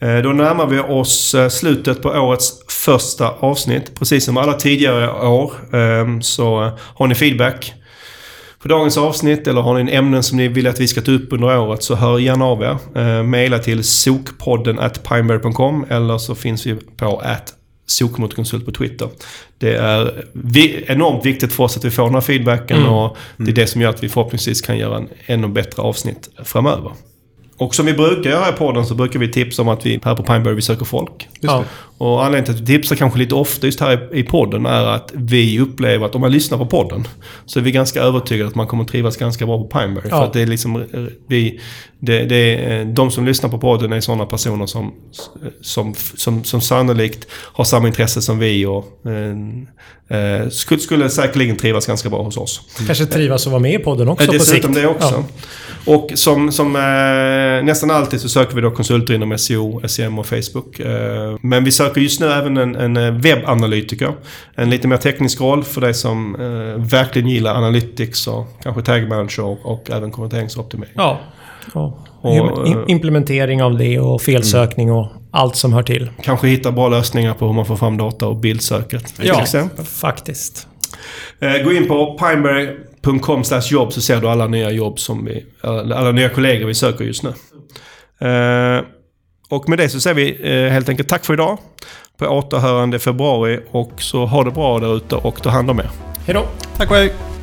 [0.00, 3.98] Eh, då närmar vi oss eh, slutet på årets första avsnitt.
[3.98, 7.74] Precis som alla tidigare år ehm, så har ni feedback
[8.62, 11.10] på dagens avsnitt eller har ni en ämnen som ni vill att vi ska ta
[11.10, 12.78] upp under året så hör gärna av er.
[12.94, 17.54] Eh, maila till sokpodden at pineberry.com eller så finns vi på at
[17.86, 19.08] sokmotorkonsult på Twitter.
[19.58, 20.24] Det är
[20.86, 22.92] enormt viktigt för oss att vi får den här feedbacken mm.
[22.92, 26.28] och det är det som gör att vi förhoppningsvis kan göra en ännu bättre avsnitt
[26.44, 26.92] framöver.
[27.58, 30.14] Och som vi brukar göra i podden så brukar vi tipsa om att vi här
[30.14, 31.28] på Pineberry vi söker folk.
[31.40, 31.64] Ja.
[31.98, 35.10] Och anledningen till att vi tipsar kanske lite ofta just här i, podden är att
[35.14, 37.08] vi upplever att om man lyssnar på podden
[37.46, 40.08] så är vi ganska övertygade att man kommer trivas ganska bra på Pineberry.
[40.10, 40.16] Ja.
[40.16, 40.84] För att det är liksom,
[41.28, 41.60] vi,
[41.98, 44.94] det, det är, de som lyssnar på podden är sådana personer som,
[45.60, 48.84] som, som, som sannolikt har samma intresse som vi och
[50.08, 52.60] eh, skulle, skulle säkerligen trivas ganska bra hos oss.
[52.86, 54.62] Kanske trivas att vara med i podden också Eh, på sikt.
[54.62, 55.24] Dessutom det också.
[55.86, 60.26] Och som, som eh, nästan alltid så söker vi då konsulter inom SEO, SEM och
[60.26, 60.80] Facebook.
[60.80, 64.12] Eh, men vi söker just nu även en, en eh, webbanalytiker.
[64.54, 69.08] En lite mer teknisk roll för dig som eh, verkligen gillar analytics och kanske tag
[69.08, 70.92] manager och, och även konverteringsoptimering.
[70.96, 71.20] Ja.
[71.74, 71.98] ja.
[72.20, 75.06] Och, Im- implementering av det och felsökning och
[75.36, 76.10] allt som hör till.
[76.22, 79.16] Kanske hitta bra lösningar på hur man får fram data och bildsöket.
[79.16, 79.84] Till exempel.
[79.84, 80.66] faktiskt.
[81.40, 85.46] Eh, gå in på pineberry.com jobb så ser du alla nya jobb som vi...
[85.62, 87.32] Alla, nya kollegor vi söker just nu.
[88.28, 88.84] Eh,
[89.48, 91.58] och med det så säger vi eh, helt enkelt tack för idag.
[92.18, 95.78] På återhörande i februari och så ha det bra där ute och ta hand om
[95.78, 95.90] er.
[96.26, 96.44] Hej då!
[96.76, 97.35] Tack och hej!